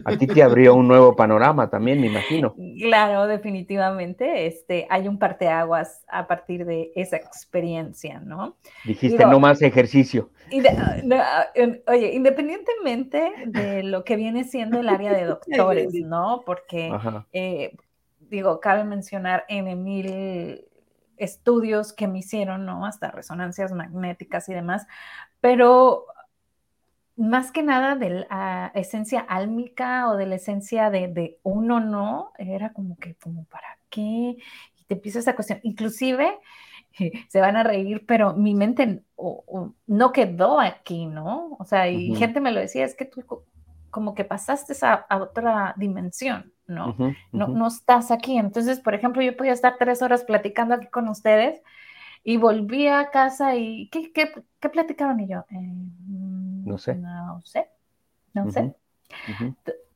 A 0.05 0.17
ti 0.19 0.27
te 0.27 0.43
abrió 0.43 0.75
un 0.75 0.89
nuevo 0.89 1.15
panorama 1.15 1.71
también, 1.71 2.01
me 2.01 2.09
imagino. 2.09 2.55
Claro, 2.81 3.27
definitivamente. 3.27 4.47
Este, 4.47 4.87
hay 4.91 5.07
un 5.07 5.19
parteaguas 5.19 6.05
a 6.09 6.27
partir 6.27 6.65
de 6.65 6.91
esa 6.97 7.17
experiencia, 7.17 8.19
¿no? 8.19 8.57
Dijiste 8.85 9.25
no 9.25 9.39
más 9.39 9.63
ejercicio. 9.63 10.31
oye, 11.87 12.15
independientemente 12.15 13.33
de 13.47 13.85
lo 13.85 14.03
que 14.03 14.17
viene 14.17 14.43
siendo 14.43 14.81
el 14.81 14.89
área 14.89 15.13
de 15.13 15.25
doctores, 15.27 15.95
¿no? 15.95 16.43
Porque, 16.45 16.93
eh, 17.33 17.77
digo, 18.19 18.59
cabe 18.59 18.83
mencionar 18.83 19.45
en 19.49 19.85
mil 19.85 20.65
estudios 21.17 21.93
que 21.93 22.09
me 22.09 22.19
hicieron, 22.19 22.67
¿no? 22.67 22.87
Hasta 22.87 23.11
resonancias 23.11 23.73
magnéticas 23.73 24.49
y 24.49 24.55
demás, 24.55 24.87
pero 25.41 26.07
más 27.17 27.53
que 27.53 27.63
nada 27.63 27.95
de 27.95 28.27
la 28.29 28.73
esencia 28.75 29.21
álmica 29.21 30.09
o 30.11 30.17
de 30.17 30.27
la 30.27 30.35
esencia 30.37 30.91
de, 30.91 31.39
uno, 31.43 31.81
¿no? 31.81 32.33
Era 32.39 32.73
como 32.73 32.97
que, 32.97 33.15
como, 33.17 33.45
¿para 33.45 33.79
qué? 33.89 34.01
Y 34.01 34.85
te 34.87 34.95
empieza 34.95 35.21
esa 35.21 35.35
cuestión. 35.35 35.61
Inclusive, 35.63 36.39
se 37.29 37.41
van 37.41 37.57
a 37.57 37.63
reír, 37.63 38.05
pero 38.07 38.35
mi 38.35 38.55
mente 38.55 39.03
no 39.87 40.13
quedó 40.13 40.61
aquí, 40.61 41.07
¿no? 41.07 41.57
O 41.59 41.65
sea, 41.65 41.89
y 41.89 42.15
gente 42.17 42.41
me 42.41 42.53
lo 42.53 42.61
decía, 42.61 42.85
es 42.85 42.97
que 42.97 43.05
tú 43.05 43.23
como 43.91 44.15
que 44.15 44.25
pasaste 44.25 44.75
a, 44.85 44.95
a 44.95 45.19
otra 45.19 45.75
dimensión. 45.77 46.54
¿No? 46.67 46.97
no, 47.33 47.49
no 47.49 47.67
estás 47.67 48.11
aquí. 48.11 48.39
Entonces, 48.39 48.81
por 48.81 48.95
ejemplo, 48.95 49.23
yo 49.23 49.37
podía 49.37 49.53
estar 49.53 49.77
tres 49.79 50.03
horas 50.03 50.25
platicando 50.25 50.75
aquí 50.75 50.87
con 50.89 51.09
ustedes 51.09 51.63
y 52.23 52.39
volví 52.39 52.89
a 52.89 53.11
casa 53.11 53.55
y 53.55 53.89
¿qué, 53.91 54.13
qué, 54.13 54.33
qué 54.61 54.69
platicaron? 54.71 55.21
Y 55.21 55.29
yo, 55.29 55.45
eh, 55.51 55.73
no 56.65 56.79
sé. 56.79 56.97
No 56.97 57.43
sé, 57.45 57.69
no 58.33 58.51
sé. 58.51 58.75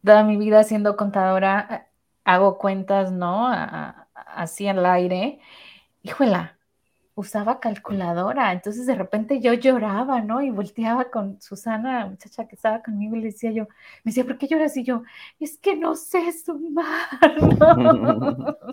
Toda 0.04 0.22
mi 0.24 0.37
vida 0.37 0.62
siendo 0.62 0.96
contadora, 0.96 1.88
hago 2.24 2.59
cuentas, 2.59 3.11
¿no? 3.12 3.48
así 4.14 4.68
al 4.68 4.85
aire. 4.85 5.40
Híjola, 6.02 6.58
usaba 7.18 7.59
calculadora, 7.59 8.52
entonces 8.52 8.87
de 8.87 8.94
repente 8.94 9.40
yo 9.40 9.52
lloraba, 9.52 10.20
¿no? 10.20 10.40
Y 10.40 10.50
volteaba 10.50 11.11
con 11.11 11.42
Susana, 11.42 11.98
la 11.98 12.07
muchacha 12.07 12.46
que 12.46 12.54
estaba 12.54 12.81
conmigo, 12.81 13.16
y 13.16 13.20
le 13.20 13.26
decía 13.26 13.50
yo, 13.50 13.64
me 14.04 14.11
decía, 14.11 14.24
¿por 14.24 14.38
qué 14.38 14.46
lloras? 14.46 14.76
Y 14.76 14.85
yo, 14.85 15.02
es 15.40 15.59
que 15.59 15.74
no 15.74 15.96
sé 15.96 16.31
sumar, 16.31 16.87
¿no? 17.59 18.57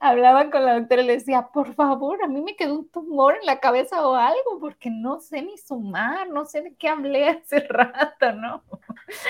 Hablaba 0.00 0.52
con 0.52 0.64
la 0.64 0.78
doctora 0.78 1.02
y 1.02 1.06
le 1.06 1.14
decía, 1.14 1.48
por 1.52 1.74
favor, 1.74 2.22
a 2.22 2.28
mí 2.28 2.42
me 2.42 2.54
quedó 2.54 2.78
un 2.78 2.88
tumor 2.90 3.34
en 3.40 3.46
la 3.46 3.58
cabeza 3.58 4.06
o 4.06 4.14
algo, 4.14 4.60
porque 4.60 4.88
no 4.88 5.18
sé 5.18 5.42
ni 5.42 5.58
sumar, 5.58 6.28
no 6.28 6.44
sé 6.44 6.62
de 6.62 6.74
qué 6.76 6.88
hablé 6.88 7.28
hace 7.28 7.58
rato, 7.58 8.32
¿no? 8.34 8.62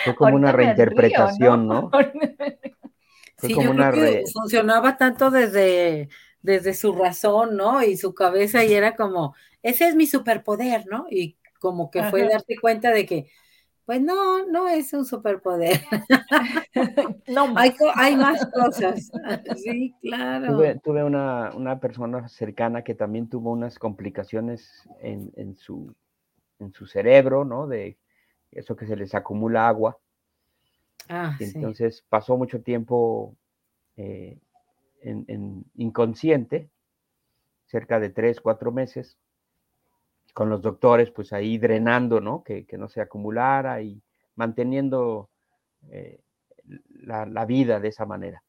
Fue 0.04 0.14
como 0.14 0.37
una 0.37 0.52
reinterpretación, 0.52 1.66
¿no? 1.66 1.90
sí, 3.38 3.54
yo 3.54 3.70
creo 3.70 3.92
que 3.92 4.24
funcionaba 4.35 4.98
tanto 4.98 5.30
desde 5.30 6.11
desde 6.46 6.74
su 6.74 6.94
razón, 6.94 7.56
¿no? 7.56 7.82
Y 7.82 7.96
su 7.96 8.14
cabeza 8.14 8.64
y 8.64 8.72
era 8.72 8.94
como, 8.94 9.35
ese 9.62 9.88
es 9.88 9.96
mi 9.96 10.06
superpoder, 10.06 10.87
¿no? 10.87 11.06
Y 11.11 11.37
como 11.59 11.90
que 11.90 12.04
fue 12.04 12.28
darte 12.28 12.56
cuenta 12.61 12.92
de 12.92 13.04
que, 13.04 13.28
pues 13.85 14.00
no, 14.00 14.46
no 14.46 14.68
es 14.68 14.92
un 14.92 15.04
superpoder. 15.04 15.80
no, 17.26 17.52
hay, 17.56 17.74
hay, 17.96 18.16
más 18.16 18.46
cosas. 18.46 19.11
Sí, 19.56 19.92
claro. 20.00 20.56
Tuve, 20.85 21.02
una, 21.02 21.50
una, 21.54 21.80
persona 21.80 22.28
cercana 22.28 22.82
que 22.82 22.94
también 22.94 23.28
tuvo 23.28 23.50
unas 23.50 23.78
complicaciones 23.78 24.88
en, 25.00 25.32
en, 25.35 25.56
su, 25.56 25.92
en 26.61 26.72
su 26.72 26.87
cerebro, 26.87 27.44
¿no? 27.44 27.66
De 27.66 27.98
eso 28.52 28.76
que 28.76 28.87
se 28.87 28.94
les 28.94 29.16
acumula 29.16 29.66
agua. 29.66 29.98
Ah, 31.09 31.37
entonces 31.40 32.04
pasó 32.09 32.37
mucho 32.37 32.62
tiempo 32.62 33.37
eh, 33.96 34.38
en, 35.07 35.64
inconsciente, 35.77 36.69
cerca 37.66 38.01
de 38.01 38.11
tres, 38.11 38.40
cuatro 38.40 38.73
meses, 38.73 39.16
con 40.35 40.51
los 40.51 40.61
doctores, 40.61 41.11
pues 41.11 41.33
ahí 41.33 41.59
drenando, 41.59 42.21
¿no? 42.21 42.42
Que, 42.42 42.66
no 42.73 42.88
se 42.88 43.01
acumulara 43.01 43.81
y 43.81 44.03
manteniendo 44.35 45.31
eh, 45.90 46.21
la, 47.01 47.45
vida 47.47 47.81
de 47.81 47.88
esa 47.88 48.05
manera. 48.05 48.42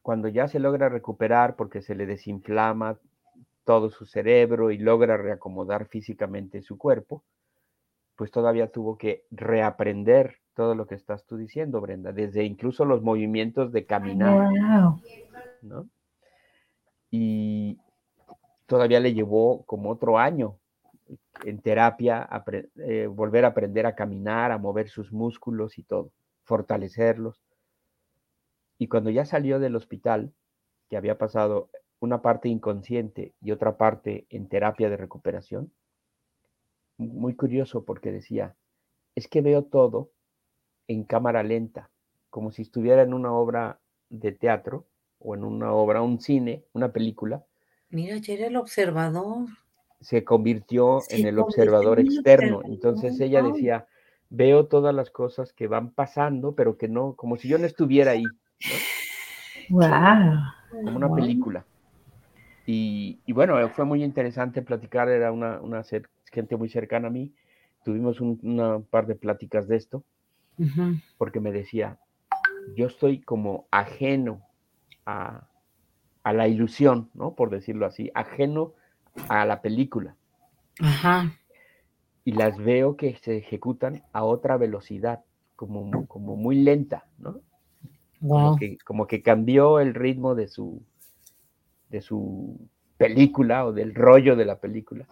Cuando 0.00 0.28
ya 0.28 0.48
se 0.48 0.58
logra 0.58 0.88
recuperar 0.88 1.56
porque 1.56 1.82
se 1.82 1.94
le 1.94 2.06
desinflama 2.06 2.98
todo 3.64 3.90
su 3.90 4.06
cerebro 4.06 4.70
y 4.70 4.78
logra 4.78 5.16
reacomodar 5.16 5.86
físicamente 5.86 6.62
su 6.62 6.78
cuerpo, 6.78 7.24
pues 8.16 8.30
todavía 8.30 8.68
tuvo 8.68 8.96
que 8.96 9.24
reaprender 9.30 10.38
todo 10.54 10.74
lo 10.74 10.86
que 10.86 10.94
estás 10.94 11.24
tú 11.26 11.36
diciendo, 11.36 11.80
Brenda, 11.80 12.12
desde 12.12 12.44
incluso 12.44 12.84
los 12.84 13.02
movimientos 13.02 13.72
de 13.72 13.84
caminar. 13.86 14.50
¿no? 15.62 15.88
y 17.16 17.78
todavía 18.66 18.98
le 18.98 19.14
llevó 19.14 19.62
como 19.66 19.88
otro 19.90 20.18
año 20.18 20.58
en 21.44 21.60
terapia, 21.60 22.28
eh, 22.76 23.06
volver 23.06 23.44
a 23.44 23.48
aprender 23.48 23.86
a 23.86 23.94
caminar, 23.94 24.50
a 24.50 24.58
mover 24.58 24.88
sus 24.88 25.12
músculos 25.12 25.78
y 25.78 25.84
todo, 25.84 26.10
fortalecerlos. 26.42 27.40
Y 28.78 28.88
cuando 28.88 29.10
ya 29.10 29.24
salió 29.24 29.60
del 29.60 29.76
hospital, 29.76 30.32
que 30.88 30.96
había 30.96 31.16
pasado 31.16 31.70
una 32.00 32.20
parte 32.20 32.48
inconsciente 32.48 33.32
y 33.40 33.52
otra 33.52 33.76
parte 33.76 34.26
en 34.28 34.48
terapia 34.48 34.90
de 34.90 34.96
recuperación, 34.96 35.72
muy 36.98 37.36
curioso 37.36 37.84
porque 37.84 38.10
decía, 38.10 38.56
es 39.14 39.28
que 39.28 39.40
veo 39.40 39.62
todo 39.62 40.10
en 40.88 41.04
cámara 41.04 41.42
lenta, 41.42 41.90
como 42.30 42.50
si 42.50 42.62
estuviera 42.62 43.02
en 43.02 43.14
una 43.14 43.32
obra 43.32 43.78
de 44.10 44.32
teatro 44.32 44.86
o 45.18 45.34
en 45.34 45.44
una 45.44 45.72
obra, 45.72 46.02
un 46.02 46.20
cine, 46.20 46.64
una 46.72 46.92
película. 46.92 47.44
Mira, 47.90 48.16
ya 48.18 48.34
era 48.34 48.46
el 48.46 48.56
observador. 48.56 49.46
Se 50.00 50.24
convirtió 50.24 51.00
en 51.08 51.26
el 51.26 51.38
observador 51.38 52.00
externo. 52.00 52.60
Entonces 52.64 53.18
ella 53.20 53.42
decía, 53.42 53.86
veo 54.28 54.66
todas 54.66 54.94
las 54.94 55.10
cosas 55.10 55.52
que 55.52 55.66
van 55.66 55.90
pasando, 55.90 56.54
pero 56.54 56.76
que 56.76 56.88
no, 56.88 57.14
como 57.14 57.36
si 57.36 57.48
yo 57.48 57.58
no 57.58 57.66
estuviera 57.66 58.12
ahí. 58.12 58.24
Wow. 59.70 59.88
Como 60.70 60.96
una 60.96 61.14
película. 61.14 61.64
Y, 62.66 63.20
bueno, 63.32 63.68
fue 63.70 63.84
muy 63.84 64.02
interesante 64.02 64.62
platicar, 64.62 65.08
era 65.08 65.32
una, 65.32 65.60
gente 66.32 66.56
muy 66.56 66.68
cercana 66.68 67.08
a 67.08 67.10
mí. 67.10 67.32
Tuvimos 67.84 68.20
una 68.20 68.80
par 68.80 69.06
de 69.06 69.14
pláticas 69.14 69.68
de 69.68 69.76
esto, 69.76 70.04
porque 71.18 71.40
me 71.40 71.52
decía, 71.52 71.98
yo 72.76 72.86
estoy 72.86 73.20
como 73.20 73.66
ajeno 73.70 74.42
a, 75.06 75.48
la 76.24 76.48
ilusión, 76.48 77.10
¿no? 77.14 77.34
Por 77.34 77.50
decirlo 77.50 77.86
así, 77.86 78.10
ajeno 78.14 78.72
a 79.28 79.44
la 79.44 79.60
película. 79.60 80.16
Ajá. 80.80 81.38
Y 82.24 82.32
las 82.32 82.56
veo 82.58 82.96
que 82.96 83.16
se 83.16 83.36
ejecutan 83.36 84.02
a 84.12 84.24
otra 84.24 84.56
velocidad, 84.56 85.20
como, 85.56 86.06
como 86.06 86.36
muy 86.36 86.56
lenta, 86.56 87.06
¿no? 87.18 87.40
Como, 88.20 88.56
que, 88.56 88.78
como 88.78 89.06
que 89.06 89.22
cambió 89.22 89.80
el 89.80 89.92
ritmo 89.92 90.34
de 90.34 90.48
su, 90.48 90.82
de 91.90 92.00
su 92.00 92.58
película 92.96 93.66
o 93.66 93.72
del 93.72 93.94
rollo 93.94 94.34
de 94.34 94.46
la 94.46 94.58
película. 94.58 95.06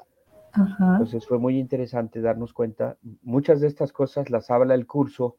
Entonces 0.54 1.26
fue 1.26 1.38
muy 1.38 1.58
interesante 1.58 2.20
darnos 2.20 2.52
cuenta. 2.52 2.98
Muchas 3.22 3.60
de 3.60 3.68
estas 3.68 3.92
cosas 3.92 4.30
las 4.30 4.50
habla 4.50 4.74
el 4.74 4.86
curso 4.86 5.36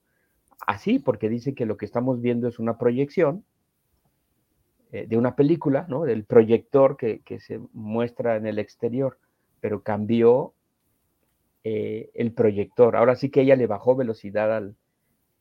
así, 0.65 0.99
porque 0.99 1.30
dice 1.30 1.54
que 1.54 1.65
lo 1.65 1.78
que 1.78 1.86
estamos 1.86 2.21
viendo 2.21 2.47
es 2.47 2.60
una 2.60 2.78
proyección 2.78 3.43
eh, 4.91 5.06
de 5.08 5.17
una 5.17 5.36
película, 5.36 5.86
¿no? 5.88 6.04
Del 6.04 6.23
proyector 6.26 6.97
que, 6.97 7.21
se 7.39 7.60
muestra 7.73 8.36
en 8.38 8.47
el 8.47 8.60
exterior, 8.60 9.19
pero 9.60 9.84
cambió 9.84 10.54
eh, 11.63 12.12
el 12.13 12.34
proyector. 12.34 12.95
Ahora 12.95 13.15
sí 13.15 13.30
que 13.30 13.41
ella 13.41 13.56
le 13.56 13.67
bajó 13.67 13.95
velocidad 13.95 14.56
al, 14.56 14.76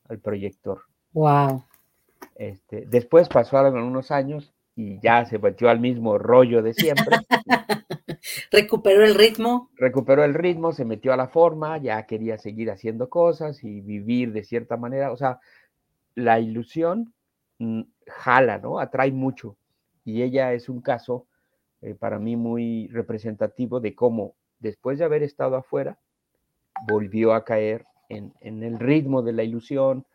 al 0.08 0.18
proyector. 0.18 0.82
Wow. 1.12 1.64
Este, 2.34 2.86
después 2.86 3.28
pasaron 3.28 3.76
unos 3.82 4.10
años 4.10 4.54
y 4.74 5.00
ya 5.00 5.24
se 5.24 5.38
metió 5.38 5.68
al 5.68 5.80
mismo 5.80 6.18
rollo 6.18 6.62
de 6.62 6.74
siempre. 6.74 7.16
recuperó 8.50 9.04
el 9.04 9.14
ritmo. 9.14 9.70
Recuperó 9.76 10.24
el 10.24 10.34
ritmo, 10.34 10.72
se 10.72 10.84
metió 10.84 11.12
a 11.12 11.16
la 11.16 11.28
forma, 11.28 11.78
ya 11.78 12.06
quería 12.06 12.38
seguir 12.38 12.70
haciendo 12.70 13.08
cosas 13.10 13.62
y 13.64 13.80
vivir 13.80 14.32
de 14.32 14.44
cierta 14.44 14.76
manera. 14.76 15.12
O 15.12 15.16
sea, 15.16 15.40
la 16.14 16.40
ilusión 16.40 17.12
mm, 17.58 17.82
jala, 18.06 18.58
¿no? 18.58 18.78
Atrae 18.78 19.12
mucho. 19.12 19.56
Y 20.04 20.22
ella 20.22 20.52
es 20.52 20.68
un 20.68 20.80
caso 20.80 21.26
eh, 21.80 21.94
para 21.94 22.18
mí 22.18 22.36
muy 22.36 22.88
representativo 22.88 23.80
de 23.80 23.94
cómo 23.94 24.34
después 24.62 24.98
de 24.98 25.04
haber 25.04 25.22
estado 25.22 25.56
afuera, 25.56 25.98
volvió 26.88 27.34
a 27.34 27.44
caer 27.44 27.84
en, 28.08 28.32
en 28.40 28.62
el 28.62 28.78
ritmo 28.78 29.22
de 29.22 29.32
la 29.32 29.42
ilusión, 29.42 30.06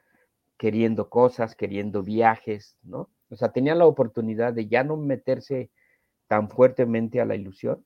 queriendo 0.57 1.09
cosas, 1.09 1.55
queriendo 1.55 2.01
viajes, 2.01 2.77
¿no? 2.81 3.09
O 3.29 3.35
sea, 3.35 3.49
tenía 3.49 3.75
la 3.75 3.85
oportunidad 3.85 4.53
de 4.53 4.67
ya 4.67 4.83
no 4.83 4.97
meterse 4.97 5.69
tan 6.27 6.49
fuertemente 6.49 7.21
a 7.21 7.25
la 7.25 7.35
ilusión, 7.35 7.83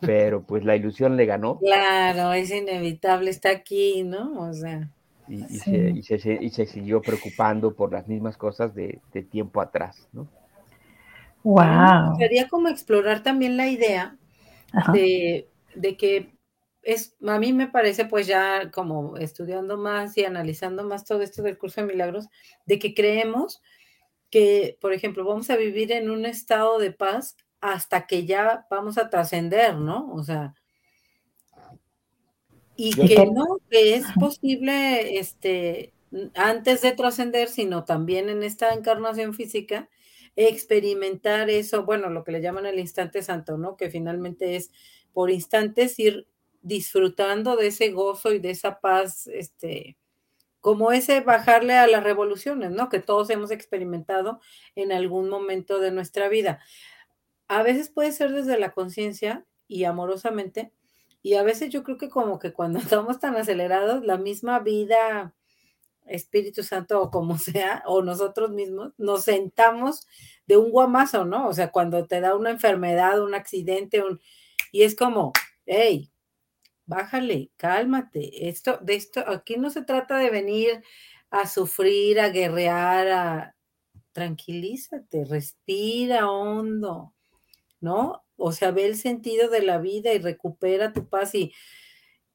pero 0.00 0.44
pues 0.44 0.64
la 0.64 0.76
ilusión 0.76 1.16
le 1.16 1.26
ganó. 1.26 1.58
Claro, 1.58 2.32
es 2.32 2.50
inevitable, 2.50 3.30
está 3.30 3.50
aquí, 3.50 4.02
¿no? 4.02 4.48
O 4.48 4.52
sea. 4.52 4.90
Y, 5.28 6.02
se, 6.02 6.66
siguió 6.66 7.00
preocupando 7.00 7.74
por 7.74 7.92
las 7.92 8.08
mismas 8.08 8.36
cosas 8.36 8.74
de, 8.74 9.00
tiempo 9.30 9.60
atrás, 9.60 10.08
¿no? 10.12 10.28
Wow. 11.44 12.16
Sería 12.18 12.48
como 12.48 12.68
explorar 12.68 13.22
también 13.22 13.56
la 13.56 13.68
idea 13.68 14.16
de, 14.92 15.48
de, 15.76 15.96
que 15.96 16.34
es, 16.82 17.14
a 17.24 17.38
mí 17.38 17.52
me 17.52 17.68
parece, 17.68 18.06
pues 18.06 18.26
ya 18.26 18.70
como 18.72 19.16
estudiando 19.18 19.76
más 19.76 20.18
y 20.18 20.24
analizando 20.24 20.82
más 20.84 21.04
todo 21.04 21.22
esto 21.22 21.42
del 21.42 21.58
curso 21.58 21.80
de 21.80 21.86
milagros, 21.86 22.26
de 22.66 22.80
que 22.80 22.92
creemos 22.92 23.62
que, 24.30 24.78
por 24.80 24.92
ejemplo, 24.92 25.24
vamos 25.24 25.50
a 25.50 25.56
vivir 25.56 25.92
en 25.92 26.10
un 26.10 26.24
estado 26.24 26.78
de 26.78 26.92
paz 26.92 27.36
hasta 27.60 28.06
que 28.06 28.26
ya 28.26 28.66
vamos 28.70 28.98
a 28.98 29.10
trascender, 29.10 29.76
¿no? 29.76 30.10
O 30.12 30.22
sea, 30.22 30.54
y 32.76 32.94
que 32.94 33.26
no, 33.26 33.58
que 33.68 33.94
es 33.94 34.06
posible, 34.18 35.18
este, 35.18 35.92
antes 36.34 36.80
de 36.80 36.92
trascender, 36.92 37.48
sino 37.48 37.84
también 37.84 38.30
en 38.30 38.42
esta 38.42 38.72
encarnación 38.72 39.34
física, 39.34 39.90
experimentar 40.36 41.50
eso, 41.50 41.84
bueno, 41.84 42.08
lo 42.08 42.24
que 42.24 42.32
le 42.32 42.40
llaman 42.40 42.64
el 42.64 42.78
instante 42.78 43.22
santo, 43.22 43.58
¿no? 43.58 43.76
Que 43.76 43.90
finalmente 43.90 44.56
es 44.56 44.70
por 45.12 45.30
instantes 45.30 45.98
ir 45.98 46.26
disfrutando 46.62 47.56
de 47.56 47.66
ese 47.66 47.90
gozo 47.90 48.32
y 48.32 48.38
de 48.38 48.50
esa 48.50 48.80
paz, 48.80 49.26
este, 49.26 49.98
como 50.60 50.92
ese 50.92 51.20
bajarle 51.20 51.74
a 51.74 51.86
las 51.86 52.04
revoluciones, 52.04 52.70
¿no? 52.70 52.88
Que 52.88 53.00
todos 53.00 53.30
hemos 53.30 53.50
experimentado 53.50 54.40
en 54.74 54.92
algún 54.92 55.28
momento 55.28 55.78
de 55.80 55.90
nuestra 55.90 56.28
vida. 56.28 56.60
A 57.48 57.62
veces 57.62 57.90
puede 57.90 58.12
ser 58.12 58.32
desde 58.32 58.58
la 58.58 58.72
conciencia 58.72 59.46
y 59.66 59.84
amorosamente, 59.84 60.72
y 61.22 61.34
a 61.34 61.42
veces 61.42 61.70
yo 61.70 61.82
creo 61.82 61.98
que 61.98 62.08
como 62.08 62.38
que 62.38 62.52
cuando 62.52 62.78
estamos 63.04 63.18
tan 63.18 63.36
acelerados, 63.36 64.04
la 64.04 64.18
misma 64.18 64.58
vida, 64.60 65.34
Espíritu 66.06 66.62
Santo 66.62 67.00
o 67.00 67.10
como 67.10 67.38
sea, 67.38 67.82
o 67.86 68.02
nosotros 68.02 68.50
mismos, 68.50 68.92
nos 68.98 69.24
sentamos 69.24 70.06
de 70.46 70.56
un 70.56 70.70
guamazo, 70.70 71.24
¿no? 71.24 71.48
O 71.48 71.52
sea, 71.52 71.70
cuando 71.70 72.06
te 72.06 72.20
da 72.20 72.36
una 72.36 72.50
enfermedad, 72.50 73.22
un 73.22 73.34
accidente, 73.34 74.02
un... 74.02 74.20
y 74.72 74.82
es 74.82 74.96
como, 74.96 75.32
hey, 75.66 76.09
bájale, 76.90 77.50
cálmate. 77.56 78.48
Esto, 78.48 78.78
de 78.82 78.96
esto, 78.96 79.20
aquí 79.28 79.56
no 79.56 79.70
se 79.70 79.82
trata 79.82 80.18
de 80.18 80.28
venir 80.28 80.82
a 81.30 81.46
sufrir, 81.46 82.20
a 82.20 82.30
guerrear, 82.30 83.08
a 83.08 83.56
tranquilízate, 84.12 85.24
respira 85.24 86.28
hondo, 86.28 87.14
¿no? 87.80 88.24
O 88.36 88.50
sea, 88.52 88.72
ve 88.72 88.86
el 88.86 88.96
sentido 88.96 89.48
de 89.48 89.62
la 89.62 89.78
vida 89.78 90.12
y 90.12 90.18
recupera 90.18 90.92
tu 90.92 91.08
paz 91.08 91.34
y, 91.36 91.52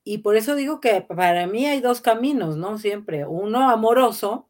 y 0.06 0.20
por 0.20 0.38
eso 0.38 0.56
digo 0.56 0.80
que 0.80 1.02
para 1.02 1.48
mí 1.48 1.66
hay 1.66 1.82
dos 1.82 2.00
caminos, 2.00 2.56
¿no? 2.56 2.78
Siempre, 2.78 3.26
uno 3.26 3.70
amoroso, 3.70 4.50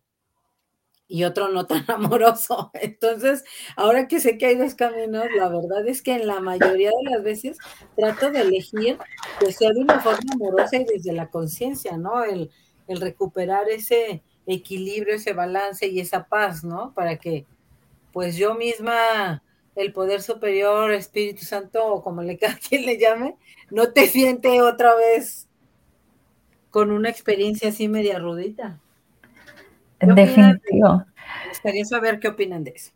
y 1.07 1.23
otro 1.23 1.49
no 1.49 1.65
tan 1.65 1.85
amoroso. 1.89 2.71
Entonces, 2.73 3.43
ahora 3.75 4.07
que 4.07 4.19
sé 4.19 4.37
que 4.37 4.47
hay 4.47 4.55
dos 4.55 4.75
caminos, 4.75 5.25
la 5.35 5.49
verdad 5.49 5.87
es 5.87 6.01
que 6.01 6.13
en 6.13 6.27
la 6.27 6.39
mayoría 6.39 6.89
de 6.89 7.11
las 7.11 7.23
veces 7.23 7.57
trato 7.95 8.31
de 8.31 8.41
elegir 8.41 8.97
que 9.39 9.51
sea 9.51 9.71
de 9.71 9.81
una 9.81 9.99
forma 9.99 10.33
amorosa 10.33 10.77
y 10.77 10.85
desde 10.85 11.13
la 11.13 11.29
conciencia, 11.29 11.97
¿no? 11.97 12.23
El, 12.23 12.51
el, 12.87 13.01
recuperar 13.01 13.69
ese 13.69 14.23
equilibrio, 14.47 15.15
ese 15.15 15.33
balance 15.33 15.87
y 15.87 15.99
esa 15.99 16.25
paz, 16.25 16.63
¿no? 16.63 16.93
Para 16.93 17.17
que, 17.17 17.45
pues 18.11 18.35
yo 18.35 18.55
misma, 18.55 19.43
el 19.75 19.91
poder 19.93 20.21
superior, 20.21 20.91
Espíritu 20.91 21.45
Santo, 21.45 21.85
o 21.85 22.03
como 22.03 22.21
le 22.21 22.37
cada 22.39 22.57
quien 22.57 22.85
le 22.85 22.97
llame, 22.97 23.35
no 23.69 23.91
te 23.91 24.07
siente 24.07 24.61
otra 24.61 24.95
vez 24.95 25.47
con 26.69 26.91
una 26.91 27.09
experiencia 27.09 27.69
así 27.69 27.87
media 27.87 28.19
rudita. 28.19 28.81
Definitivo. 29.99 31.05
Me 31.43 31.49
gustaría 31.49 31.85
saber 31.85 32.19
qué 32.19 32.27
opinan 32.29 32.63
de 32.63 32.71
eso. 32.71 32.91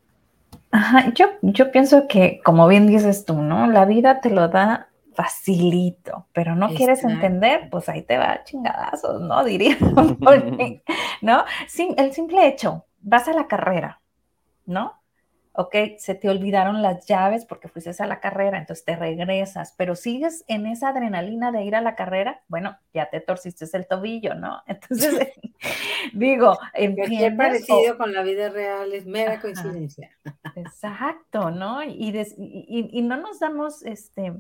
Ajá, 0.72 1.12
yo, 1.14 1.28
yo 1.42 1.72
pienso 1.72 2.08
que, 2.08 2.42
como 2.44 2.68
bien 2.68 2.88
dices 2.88 3.26
tú, 3.26 3.42
¿no? 3.42 3.68
La 3.68 3.86
vida 3.86 4.22
te 4.22 4.30
lo 4.30 4.50
da 4.50 4.90
facilito, 5.14 6.28
pero 6.32 6.56
no 6.56 6.70
quieres 6.70 7.04
entender, 7.04 7.70
pues 7.70 7.90
ahí 7.90 8.04
te 8.04 8.18
va 8.18 8.44
chingadazos, 8.44 9.22
¿no? 9.22 9.44
Diría, 9.46 9.78
¿no? 11.22 11.44
Sin, 11.68 12.00
el 12.00 12.14
simple 12.14 12.48
hecho, 12.48 12.86
vas 13.02 13.28
a 13.28 13.34
la 13.34 13.48
carrera, 13.48 14.00
¿no? 14.66 14.99
Ok, 15.60 15.76
se 15.98 16.16
te 16.16 16.30
olvidaron 16.30 16.82
las 16.82 17.06
llaves 17.06 17.44
porque 17.44 17.68
fuiste 17.68 17.92
a 18.02 18.08
la 18.08 18.22
carrera, 18.22 18.58
entonces 18.58 18.86
te 18.86 18.96
regresas, 18.96 19.74
pero 19.78 19.94
sigues 19.94 20.46
en 20.48 20.66
esa 20.66 20.88
adrenalina 20.88 21.52
de 21.52 21.66
ir 21.66 21.76
a 21.76 21.82
la 21.82 21.96
carrera, 21.96 22.42
bueno, 22.48 22.78
ya 22.94 23.10
te 23.10 23.20
torciste 23.20 23.66
el 23.74 23.86
tobillo, 23.86 24.36
¿no? 24.36 24.62
Entonces, 24.68 25.34
digo, 26.14 26.58
entiendes. 26.74 27.36
parecido 27.36 27.98
con 27.98 28.14
la 28.14 28.24
vida 28.24 28.48
real, 28.48 28.94
es 28.94 29.06
mera 29.06 29.42
coincidencia. 29.42 30.12
Exacto, 30.56 31.52
¿no? 31.52 31.84
Y, 31.84 32.18
y, 32.38 33.02
no 33.02 33.18
nos 33.18 33.42
damos, 33.42 33.84
este, 33.84 34.32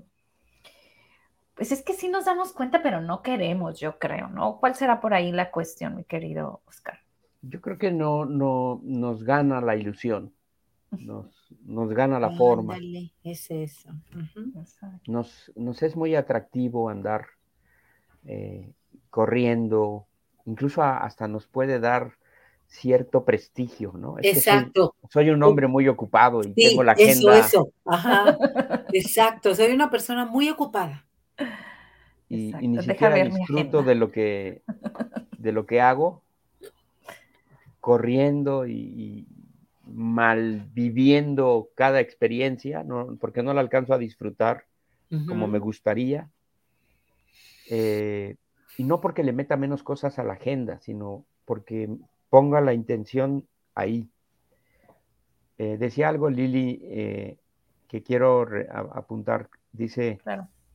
pues 1.53 1.73
es 1.73 1.81
que 1.81 1.91
sí 1.91 2.07
nos 2.07 2.23
damos 2.23 2.53
cuenta, 2.53 2.81
pero 2.81 3.01
no 3.01 3.21
queremos, 3.23 3.77
yo 3.77 3.99
creo, 3.99 4.29
¿no? 4.29 4.57
¿Cuál 4.61 4.75
será 4.75 5.01
por 5.01 5.13
ahí 5.13 5.33
la 5.33 5.51
cuestión, 5.51 5.97
mi 5.97 6.05
querido 6.05 6.61
Oscar? 6.65 6.99
Yo 7.41 7.59
creo 7.59 7.77
que 7.77 7.91
no, 7.91 8.23
no 8.23 8.79
nos 8.83 9.25
gana 9.25 9.59
la 9.59 9.75
ilusión, 9.75 10.33
nos, 10.91 11.27
nos 11.65 11.89
gana 11.89 12.19
la 12.19 12.31
forma. 12.31 12.77
es 13.23 13.51
eso. 13.51 13.89
nos, 15.07 15.51
nos, 15.55 15.83
es 15.83 15.95
muy 15.95 16.15
atractivo 16.15 16.89
andar 16.89 17.27
eh, 18.25 18.71
corriendo, 19.09 20.07
incluso 20.45 20.83
hasta 20.83 21.27
nos 21.27 21.47
puede 21.47 21.79
dar 21.79 22.13
cierto 22.67 23.25
prestigio, 23.25 23.93
¿no? 23.97 24.15
Exacto. 24.21 24.95
soy, 25.09 25.31
un 25.31 25.41
hombre 25.43 25.67
muy 25.67 25.87
ocupado 25.87 26.41
y 26.41 26.53
tengo 26.53 26.83
la 26.83 26.91
agenda. 26.91 27.39
Eso, 27.39 27.47
eso. 27.47 27.73
Ajá. 27.85 28.37
Exacto. 28.93 29.55
Soy 29.55 29.71
una 29.71 29.89
persona 29.89 30.25
muy 30.25 30.49
ocupada. 30.49 31.05
Y, 32.29 32.53
ni 32.53 32.81
siquiera 32.83 33.15
disfruto 33.15 33.81
de 33.81 33.95
lo 33.95 34.11
que 34.11 34.61
de 35.39 35.51
lo 35.51 35.65
que 35.65 35.81
hago, 35.81 36.21
corriendo 37.79 38.67
y, 38.67 39.25
viviendo 40.73 41.69
cada 41.75 41.99
experiencia, 41.99 42.83
¿no? 42.83 43.17
porque 43.19 43.43
no 43.43 43.53
la 43.53 43.61
alcanzo 43.61 43.93
a 43.93 43.97
disfrutar 43.97 44.65
como 45.27 45.47
me 45.47 45.59
gustaría. 45.59 46.29
Eh, 47.69 48.35
y 48.77 48.83
no 48.83 49.01
porque 49.01 49.23
le 49.23 49.33
meta 49.33 49.57
menos 49.57 49.83
cosas 49.83 50.19
a 50.19 50.23
la 50.23 50.33
agenda, 50.33 50.79
sino 50.79 51.25
porque 51.45 51.89
ponga 52.29 52.61
la 52.61 52.73
intención 52.73 53.47
ahí. 53.75 54.07
Eh, 55.57 55.77
decía 55.77 56.09
algo 56.09 56.29
Lili 56.29 56.79
eh, 56.83 57.37
que 57.87 58.03
quiero 58.03 58.47
apuntar. 58.93 59.49
Dice, 59.71 60.19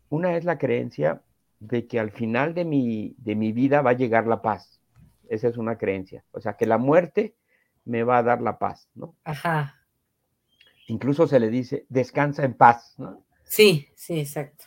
una 0.09 0.37
es 0.37 0.45
la 0.45 0.59
creencia 0.59 1.23
de 1.61 1.87
que 1.87 1.99
al 1.99 2.11
final 2.11 2.55
de 2.55 2.65
mi, 2.65 3.15
de 3.19 3.35
mi 3.35 3.53
vida 3.53 3.83
va 3.83 3.91
a 3.91 3.97
llegar 3.97 4.27
la 4.27 4.43
paz. 4.43 4.81
Esa 5.29 5.49
es 5.49 5.57
una 5.57 5.79
creencia. 5.79 6.25
O 6.33 6.41
sea, 6.41 6.55
que 6.55 6.67
la 6.67 6.79
muerte 6.79 7.35
me 7.85 8.03
va 8.03 8.19
a 8.19 8.23
dar 8.23 8.41
la 8.41 8.59
paz, 8.59 8.89
¿no? 8.95 9.15
Ajá. 9.25 9.81
Incluso 10.87 11.27
se 11.27 11.41
le 11.41 11.49
dice, 11.49 11.87
descansa 11.89 12.45
en 12.45 12.55
paz, 12.55 12.95
¿no? 12.99 13.25
Sí, 13.45 13.89
sí, 13.95 14.21
exacto. 14.21 14.65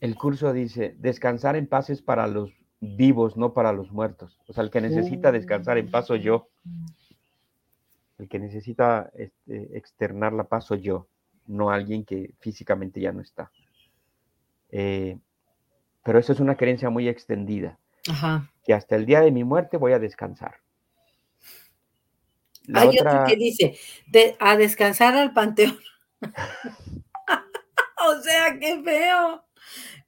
El 0.00 0.16
curso 0.16 0.52
dice, 0.52 0.94
descansar 0.98 1.56
en 1.56 1.66
paz 1.66 1.90
es 1.90 2.02
para 2.02 2.26
los 2.26 2.50
vivos, 2.80 3.36
no 3.36 3.52
para 3.52 3.72
los 3.72 3.92
muertos. 3.92 4.38
O 4.46 4.52
sea, 4.52 4.64
el 4.64 4.70
que 4.70 4.80
necesita 4.80 5.30
descansar 5.30 5.78
en 5.78 5.90
paz 5.90 6.06
soy 6.06 6.20
yo. 6.20 6.48
El 8.18 8.28
que 8.28 8.38
necesita 8.38 9.10
este, 9.14 9.76
externar 9.76 10.32
la 10.32 10.44
paz 10.44 10.64
soy 10.66 10.80
yo, 10.80 11.06
no 11.46 11.70
alguien 11.70 12.04
que 12.04 12.34
físicamente 12.38 13.00
ya 13.00 13.12
no 13.12 13.20
está. 13.20 13.50
Eh, 14.70 15.18
pero 16.02 16.18
eso 16.18 16.32
es 16.32 16.40
una 16.40 16.56
creencia 16.56 16.90
muy 16.90 17.08
extendida. 17.08 17.78
Ajá. 18.08 18.50
Que 18.64 18.74
hasta 18.74 18.96
el 18.96 19.06
día 19.06 19.20
de 19.20 19.30
mi 19.30 19.44
muerte 19.44 19.76
voy 19.76 19.92
a 19.92 19.98
descansar. 19.98 20.56
Hay 22.74 22.98
otro 22.98 23.24
que 23.26 23.36
dice, 23.36 23.78
a 24.38 24.56
descansar 24.56 25.16
al 25.16 25.32
panteón. 25.32 25.78
o 28.08 28.22
sea, 28.22 28.58
qué 28.58 28.82
feo. 28.82 29.44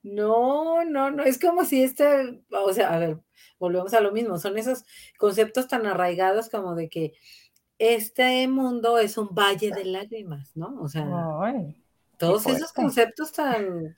No, 0.03 0.85
no, 0.85 1.11
no, 1.11 1.23
es 1.23 1.39
como 1.39 1.65
si 1.65 1.83
este, 1.83 2.43
o 2.51 2.73
sea, 2.73 2.93
a 2.93 2.99
ver, 2.99 3.19
volvemos 3.59 3.95
a 3.95 4.01
lo 4.01 4.11
mismo, 4.11 4.39
son 4.39 4.59
esos 4.59 4.85
conceptos 5.17 5.69
tan 5.69 5.87
arraigados 5.87 6.51
como 6.51 6.75
de 6.75 6.89
que 6.89 7.13
este 7.79 8.47
mundo 8.49 8.99
es 8.99 9.17
un 9.17 9.29
valle 9.29 9.71
de 9.71 9.85
lágrimas, 9.85 10.57
¿no? 10.57 10.81
O 10.81 10.89
sea, 10.89 11.07
todos 12.17 12.47
esos 12.47 12.73
conceptos 12.73 13.33
tan, 13.33 13.95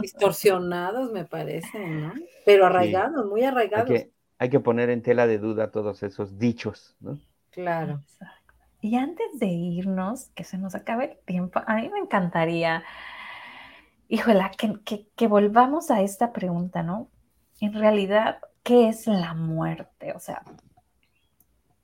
distorsionados 0.00 1.12
me 1.12 1.24
parecen, 1.24 2.02
¿no? 2.02 2.14
Pero 2.44 2.66
arraigados, 2.66 3.26
muy 3.26 3.42
arraigados. 3.42 3.90
Hay 3.90 3.96
que, 3.96 4.12
hay 4.38 4.50
que 4.50 4.60
poner 4.60 4.90
en 4.90 5.02
tela 5.02 5.26
de 5.26 5.38
duda 5.38 5.70
todos 5.70 6.02
esos 6.02 6.38
dichos, 6.38 6.96
¿no? 7.00 7.20
Claro. 7.56 8.02
Y 8.82 8.96
antes 8.96 9.38
de 9.40 9.46
irnos, 9.46 10.28
que 10.34 10.44
se 10.44 10.58
nos 10.58 10.74
acabe 10.74 11.04
el 11.06 11.18
tiempo, 11.24 11.60
a 11.66 11.76
mí 11.76 11.88
me 11.88 11.98
encantaría 11.98 12.84
híjola, 14.08 14.50
que, 15.16 15.26
volvamos 15.26 15.90
a 15.90 16.02
esta 16.02 16.32
pregunta, 16.32 16.82
¿no? 16.82 17.08
En 17.60 17.72
realidad, 17.72 18.38
¿qué 18.62 18.88
es 18.88 19.06
la 19.06 19.34
muerte? 19.34 20.12
O 20.12 20.18
sea, 20.18 20.42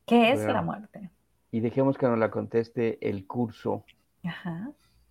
¿qué 0.06 0.32
es 0.32 0.44
la 0.44 0.62
muerte? 0.62 1.10
Y 1.50 1.60
dejemos 1.60 1.98
que 1.98 2.06
nos 2.06 2.18
la 2.18 2.30
conteste 2.30 3.08
el 3.08 3.26
curso 3.26 3.84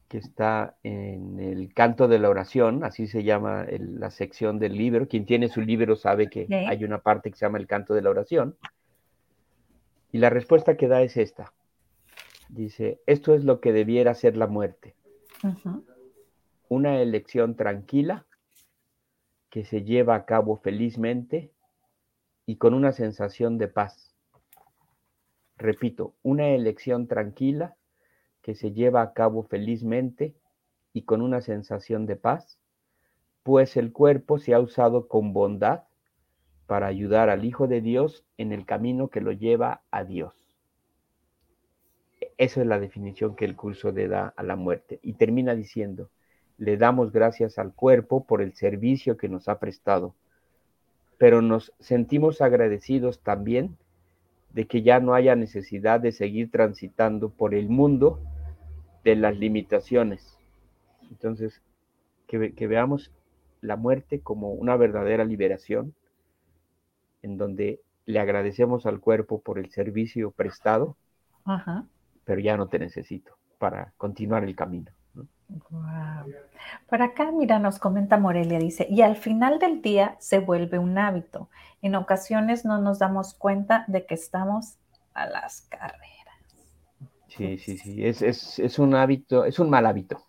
que 0.07 0.17
está 0.17 0.75
en 0.83 1.39
el 1.39 1.73
canto 1.73 2.07
de 2.07 2.19
la 2.19 2.29
oración, 2.29 2.83
así 2.83 3.07
se 3.07 3.23
llama 3.23 3.65
la 3.79 4.11
sección 4.11 4.59
del 4.59 4.77
libro. 4.77 5.07
Quien 5.07 5.25
tiene 5.25 5.47
su 5.47 5.61
libro 5.61 5.95
sabe 5.95 6.29
que 6.29 6.47
hay 6.67 6.83
una 6.83 6.99
parte 6.99 7.31
que 7.31 7.37
se 7.37 7.45
llama 7.45 7.57
el 7.57 7.67
canto 7.67 7.93
de 7.93 8.01
la 8.01 8.09
oración. 8.09 8.55
Y 10.11 10.17
la 10.17 10.29
respuesta 10.29 10.75
que 10.77 10.87
da 10.87 11.01
es 11.01 11.17
esta. 11.17 11.53
Dice, 12.49 13.01
esto 13.05 13.33
es 13.33 13.43
lo 13.43 13.61
que 13.61 13.71
debiera 13.71 14.13
ser 14.13 14.35
la 14.35 14.47
muerte. 14.47 14.95
Una 16.67 17.01
elección 17.01 17.55
tranquila 17.55 18.25
que 19.49 19.63
se 19.65 19.83
lleva 19.83 20.15
a 20.15 20.25
cabo 20.25 20.57
felizmente 20.57 21.51
y 22.45 22.57
con 22.57 22.73
una 22.73 22.91
sensación 22.91 23.57
de 23.57 23.67
paz. 23.67 24.13
Repito, 25.57 26.13
una 26.23 26.49
elección 26.49 27.07
tranquila 27.07 27.75
que 28.41 28.55
se 28.55 28.71
lleva 28.71 29.01
a 29.01 29.13
cabo 29.13 29.43
felizmente 29.43 30.35
y 30.93 31.03
con 31.03 31.21
una 31.21 31.41
sensación 31.41 32.05
de 32.05 32.15
paz, 32.15 32.59
pues 33.43 33.77
el 33.77 33.91
cuerpo 33.91 34.39
se 34.39 34.53
ha 34.53 34.59
usado 34.59 35.07
con 35.07 35.33
bondad 35.33 35.83
para 36.71 36.87
ayudar 36.87 37.29
al 37.29 37.43
Hijo 37.43 37.67
de 37.67 37.81
Dios 37.81 38.23
en 38.37 38.53
el 38.53 38.65
camino 38.65 39.09
que 39.09 39.19
lo 39.19 39.33
lleva 39.33 39.81
a 39.91 40.05
Dios. 40.05 40.33
Esa 42.37 42.61
es 42.61 42.65
la 42.65 42.79
definición 42.79 43.35
que 43.35 43.43
el 43.43 43.57
curso 43.57 43.91
le 43.91 44.07
da 44.07 44.33
a 44.37 44.41
la 44.41 44.55
muerte. 44.55 45.01
Y 45.03 45.15
termina 45.15 45.53
diciendo, 45.53 46.09
le 46.57 46.77
damos 46.77 47.11
gracias 47.11 47.59
al 47.59 47.73
cuerpo 47.73 48.23
por 48.23 48.41
el 48.41 48.53
servicio 48.53 49.17
que 49.17 49.27
nos 49.27 49.49
ha 49.49 49.59
prestado, 49.59 50.15
pero 51.17 51.41
nos 51.41 51.73
sentimos 51.81 52.39
agradecidos 52.39 53.19
también 53.19 53.75
de 54.53 54.65
que 54.65 54.81
ya 54.81 55.01
no 55.01 55.13
haya 55.13 55.35
necesidad 55.35 55.99
de 55.99 56.13
seguir 56.13 56.51
transitando 56.51 57.31
por 57.31 57.53
el 57.53 57.67
mundo 57.67 58.21
de 59.03 59.17
las 59.17 59.37
limitaciones. 59.37 60.37
Entonces, 61.09 61.61
que, 62.27 62.65
veamos 62.65 63.11
la 63.59 63.75
muerte 63.75 64.21
como 64.21 64.53
una 64.53 64.77
verdadera 64.77 65.25
liberación, 65.25 65.93
en 67.21 67.37
donde 67.37 67.81
le 68.05 68.19
agradecemos 68.19 68.85
al 68.85 68.99
cuerpo 68.99 69.41
por 69.41 69.59
el 69.59 69.69
servicio 69.71 70.31
prestado, 70.31 70.97
pero 72.23 72.41
ya 72.41 72.57
no 72.57 72.67
te 72.67 72.79
necesito 72.79 73.37
para 73.57 73.93
continuar 73.97 74.43
el 74.43 74.55
camino. 74.55 74.91
Por 76.89 77.01
acá, 77.01 77.31
mira, 77.31 77.59
nos 77.59 77.79
comenta 77.79 78.17
Morelia, 78.17 78.59
dice, 78.59 78.87
y 78.89 79.01
al 79.01 79.15
final 79.15 79.59
del 79.59 79.81
día 79.81 80.15
se 80.19 80.39
vuelve 80.39 80.79
un 80.79 80.97
hábito. 80.97 81.49
En 81.81 81.95
ocasiones 81.95 82.63
no 82.65 82.79
nos 82.79 82.99
damos 82.99 83.33
cuenta 83.33 83.85
de 83.87 84.05
que 84.05 84.13
estamos 84.13 84.77
a 85.13 85.25
las 85.25 85.61
carreras. 85.61 86.11
Sí, 87.27 87.57
sí, 87.57 87.77
sí, 87.77 88.05
es, 88.05 88.79
un 88.79 88.95
hábito, 88.95 89.45
es 89.45 89.59
un 89.59 89.69
mal 89.69 89.85
hábito. 89.85 90.21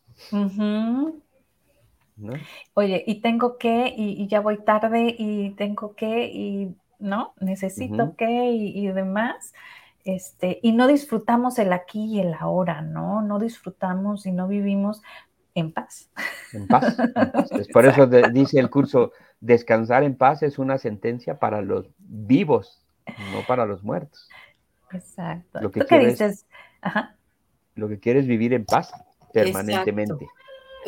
Oye, 2.75 3.05
y 3.07 3.21
tengo 3.21 3.59
que, 3.59 3.93
y, 3.97 4.27
ya 4.29 4.41
voy 4.41 4.59
tarde, 4.59 5.15
y 5.19 5.51
tengo 5.51 5.95
que, 5.95 6.27
y 6.27 6.77
no, 7.03 7.35
necesito 7.41 8.17
que, 8.17 8.51
y, 8.51 8.79
y 8.79 8.89
demás. 8.89 9.53
Este, 10.05 10.59
y 10.63 10.73
no 10.73 10.87
disfrutamos 10.89 11.59
el 11.59 11.73
aquí 11.73 12.17
y 12.17 12.21
el 12.21 12.35
ahora, 12.35 12.83
¿no? 12.83 13.23
No 13.23 13.39
disfrutamos 13.39 14.27
y 14.27 14.33
no 14.33 14.49
vivimos 14.49 15.03
en 15.55 15.73
paz. 15.73 16.11
En 16.53 16.67
paz. 16.67 16.97
por 17.73 17.87
eso 17.87 18.07
dice 18.07 18.59
el 18.59 18.71
curso, 18.71 19.13
descansar 19.41 20.03
en 20.03 20.17
paz 20.17 20.43
es 20.43 20.59
una 20.59 20.79
sentencia 20.79 21.39
para 21.39 21.63
los 21.63 21.91
vivos, 21.99 22.85
no 23.07 23.47
para 23.47 23.67
los 23.67 23.83
muertos. 23.85 24.29
Exacto. 24.93 25.61
Lo 25.61 25.71
que 25.71 25.81
quieres, 25.85 26.19
dices? 26.19 26.47
Lo 27.75 27.89
que 27.89 27.99
quieres 27.99 28.27
vivir 28.27 28.53
en 28.55 28.65
paz 28.65 28.93
permanentemente. 29.33 30.27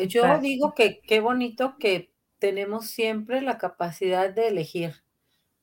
Yo 0.07 0.39
digo 0.39 0.73
que 0.73 0.99
qué 1.01 1.21
bonito 1.21 1.77
que 1.77 2.13
tenemos 2.39 2.87
siempre 2.87 3.41
la 3.41 3.57
capacidad 3.57 4.33
de 4.33 4.49
elegir. 4.49 5.04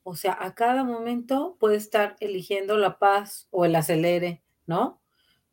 O 0.04 0.14
sea, 0.14 0.36
a 0.40 0.54
cada 0.54 0.84
momento 0.84 1.56
puede 1.60 1.76
estar 1.76 2.16
eligiendo 2.20 2.76
la 2.76 2.98
paz 2.98 3.46
o 3.50 3.64
el 3.64 3.76
acelere, 3.76 4.42
¿no? 4.66 5.00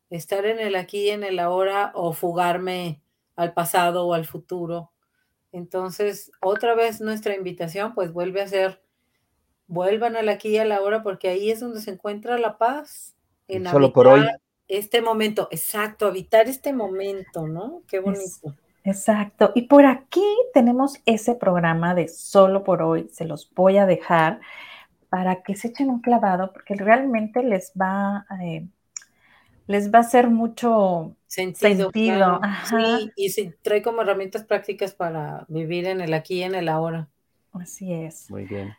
Estar 0.10 0.46
en 0.46 0.60
el 0.60 0.76
aquí 0.76 1.06
y 1.06 1.10
en 1.10 1.24
el 1.24 1.40
ahora 1.40 1.92
o 1.94 2.14
fugarme 2.14 3.02
al 3.36 3.54
pasado 3.54 4.08
o 4.08 4.14
al 4.14 4.26
futuro. 4.26 4.92
Entonces, 5.52 6.32
otra 6.42 6.76
vez 6.76 7.02
nuestra 7.02 7.36
invitación 7.36 7.94
pues 7.94 8.12
vuelve 8.12 8.42
a 8.42 8.48
ser, 8.48 8.82
vuelvan 9.68 10.16
al 10.16 10.30
aquí 10.30 10.50
y 10.50 10.58
a 10.58 10.66
la 10.66 10.82
hora 10.82 11.04
porque 11.04 11.30
ahí 11.30 11.52
es 11.52 11.60
donde 11.60 11.82
se 11.82 11.92
encuentra 11.92 12.38
la 12.38 12.58
paz. 12.58 13.16
En 13.48 13.66
Solo 13.68 13.94
por 13.94 14.08
hoy. 14.08 14.26
este 14.68 15.02
momento, 15.02 15.48
exacto, 15.52 16.08
habitar 16.08 16.48
este 16.48 16.74
momento, 16.74 17.48
¿no? 17.48 17.84
Qué 17.88 18.00
bonito. 18.00 18.56
Exacto. 18.90 19.52
Y 19.56 19.64
por 19.64 19.86
aquí 19.86 20.26
tenemos 20.54 21.00
ese 21.06 21.36
programa 21.36 21.96
de 21.96 22.08
solo 22.08 22.64
por 22.64 22.82
hoy, 22.82 23.10
se 23.12 23.26
los 23.26 23.52
voy 23.54 23.78
a 23.78 23.86
dejar 23.86 24.40
para 25.10 25.42
que 25.42 25.56
se 25.56 25.70
echen 25.70 25.90
un 25.90 26.02
clavado, 26.02 26.54
porque 26.54 26.76
realmente 26.76 27.44
les 27.44 27.74
va, 27.80 28.26
eh, 28.42 28.68
les 29.68 29.92
va 29.92 30.00
a 30.00 30.02
hacer 30.02 30.30
mucho 30.30 31.16
sentido. 31.28 31.92
Sí, 31.92 33.12
y 33.16 33.30
se 33.30 33.58
trae 33.62 33.82
como 33.82 34.02
herramientas 34.02 34.44
prácticas 34.44 34.94
para 34.94 35.46
vivir 35.48 35.88
en 35.88 36.02
el 36.02 36.14
aquí 36.14 36.36
y 36.36 36.44
en 36.44 36.56
el 36.56 36.70
ahora. 36.70 37.08
Así 37.54 37.92
es. 37.92 38.30
Muy 38.30 38.46
bien. 38.46 38.76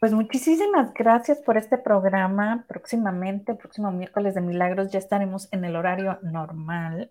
Pues 0.00 0.12
muchísimas 0.12 0.92
gracias 0.92 1.38
por 1.38 1.56
este 1.56 1.78
programa. 1.78 2.66
Próximamente, 2.68 3.52
el 3.52 3.58
próximo 3.58 3.90
miércoles 3.90 4.34
de 4.34 4.42
Milagros, 4.42 4.90
ya 4.90 4.98
estaremos 4.98 5.48
en 5.50 5.64
el 5.64 5.76
horario 5.76 6.18
normal. 6.22 7.10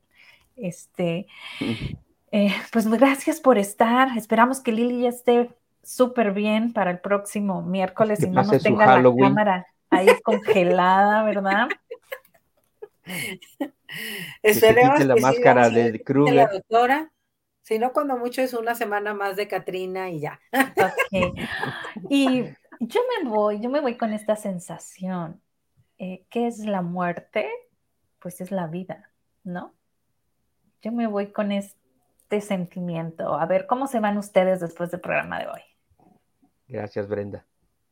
Este, 0.55 1.27
eh, 2.31 2.53
pues 2.71 2.87
gracias 2.87 3.41
por 3.41 3.57
estar. 3.57 4.17
Esperamos 4.17 4.59
que 4.59 4.71
Lili 4.71 5.03
ya 5.03 5.09
esté 5.09 5.49
súper 5.83 6.31
bien 6.31 6.73
para 6.73 6.91
el 6.91 6.99
próximo 6.99 7.61
miércoles 7.61 8.21
y 8.23 8.29
no 8.29 8.43
nos 8.43 8.63
tenga 8.63 8.97
la 8.99 9.15
cámara 9.15 9.67
ahí 9.89 10.07
congelada, 10.23 11.23
¿verdad? 11.23 11.67
Esperemos 14.41 14.97
que 14.97 15.05
la 15.05 15.15
máscara 15.17 15.69
de 15.69 16.01
Kruger. 16.01 16.33
La 16.33 16.47
doctora. 16.47 17.11
Si 17.61 17.79
no, 17.79 17.93
cuando 17.93 18.17
mucho 18.17 18.41
es 18.41 18.53
una 18.53 18.75
semana 18.75 19.13
más 19.13 19.35
de 19.35 19.47
Katrina 19.47 20.09
y 20.09 20.19
ya. 20.19 20.39
Ok. 20.51 21.37
Y 22.09 22.43
yo 22.79 23.01
me 23.17 23.29
voy, 23.29 23.61
yo 23.61 23.69
me 23.69 23.79
voy 23.79 23.95
con 23.95 24.11
esta 24.13 24.35
sensación. 24.35 25.41
Eh, 25.97 26.25
¿Qué 26.29 26.47
es 26.47 26.59
la 26.59 26.81
muerte? 26.81 27.49
Pues 28.19 28.41
es 28.41 28.51
la 28.51 28.67
vida, 28.67 29.09
¿no? 29.43 29.73
Yo 30.83 30.91
me 30.91 31.07
voy 31.07 31.27
con 31.27 31.53
este 31.53 32.41
sentimiento. 32.41 33.35
A 33.35 33.45
ver, 33.45 33.67
¿cómo 33.67 33.87
se 33.87 34.01
van 34.01 34.17
ustedes 34.17 34.59
después 34.59 34.91
del 34.91 34.99
programa 34.99 35.39
de 35.39 35.47
hoy? 35.47 35.61
Gracias, 36.67 37.07
Brenda. 37.07 37.45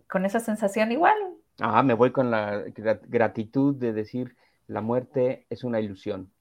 ¿Con 0.10 0.26
esa 0.26 0.42
sensación 0.42 0.92
igual? 0.92 1.16
Ah, 1.62 1.84
me 1.84 1.94
voy 1.94 2.12
con 2.12 2.30
la 2.32 2.66
gratitud 3.08 3.76
de 3.76 3.94
decir, 3.94 4.36
la 4.68 4.82
muerte 4.82 5.46
es 5.50 5.64
una 5.64 5.80
ilusión. 5.80 6.34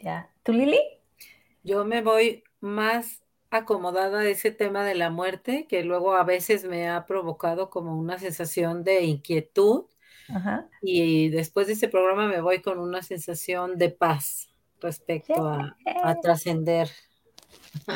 Ya. 0.00 0.28
¿Tú, 0.42 0.52
Lili? 0.52 0.80
Yo 1.62 1.84
me 1.84 2.02
voy 2.02 2.42
más 2.58 3.22
acomodada 3.50 4.20
a 4.20 4.28
ese 4.28 4.50
tema 4.50 4.82
de 4.82 4.96
la 4.96 5.10
muerte, 5.10 5.68
que 5.68 5.84
luego 5.84 6.14
a 6.14 6.24
veces 6.24 6.64
me 6.64 6.88
ha 6.88 7.06
provocado 7.06 7.70
como 7.70 7.96
una 7.96 8.18
sensación 8.18 8.82
de 8.82 9.04
inquietud. 9.04 9.84
Y 10.82 11.28
después 11.28 11.68
de 11.68 11.74
ese 11.74 11.86
programa 11.86 12.26
me 12.26 12.40
voy 12.40 12.60
con 12.60 12.80
una 12.80 13.02
sensación 13.02 13.78
de 13.78 13.90
paz 13.90 14.53
respecto 14.80 15.34
a, 15.46 16.14
trascender. 16.20 16.88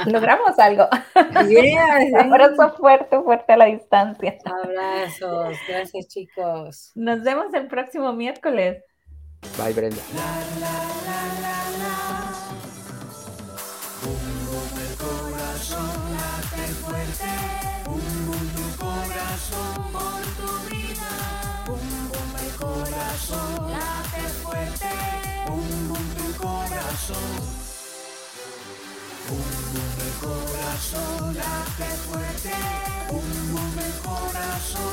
Logramos 0.06 0.58
algo. 0.58 0.86
Abrazo 1.14 2.76
fuerte, 2.76 3.20
fuerte 3.20 3.52
a 3.52 3.56
la 3.56 3.64
distancia. 3.66 4.38
Abrazos, 4.44 5.56
gracias 5.68 6.08
chicos. 6.08 6.92
Nos 6.94 7.22
vemos 7.22 7.52
el 7.54 7.68
próximo 7.68 8.12
miércoles. 8.12 8.82
Bye 9.56 9.72
Brenda. 9.72 10.02
Un 27.10 27.16
bomba 29.72 30.02
el 30.04 30.12
corazón 30.20 31.34
late 31.34 31.90
fuerte. 32.06 32.52
Un 33.08 33.52
el 33.82 33.94
corazón. 34.00 34.78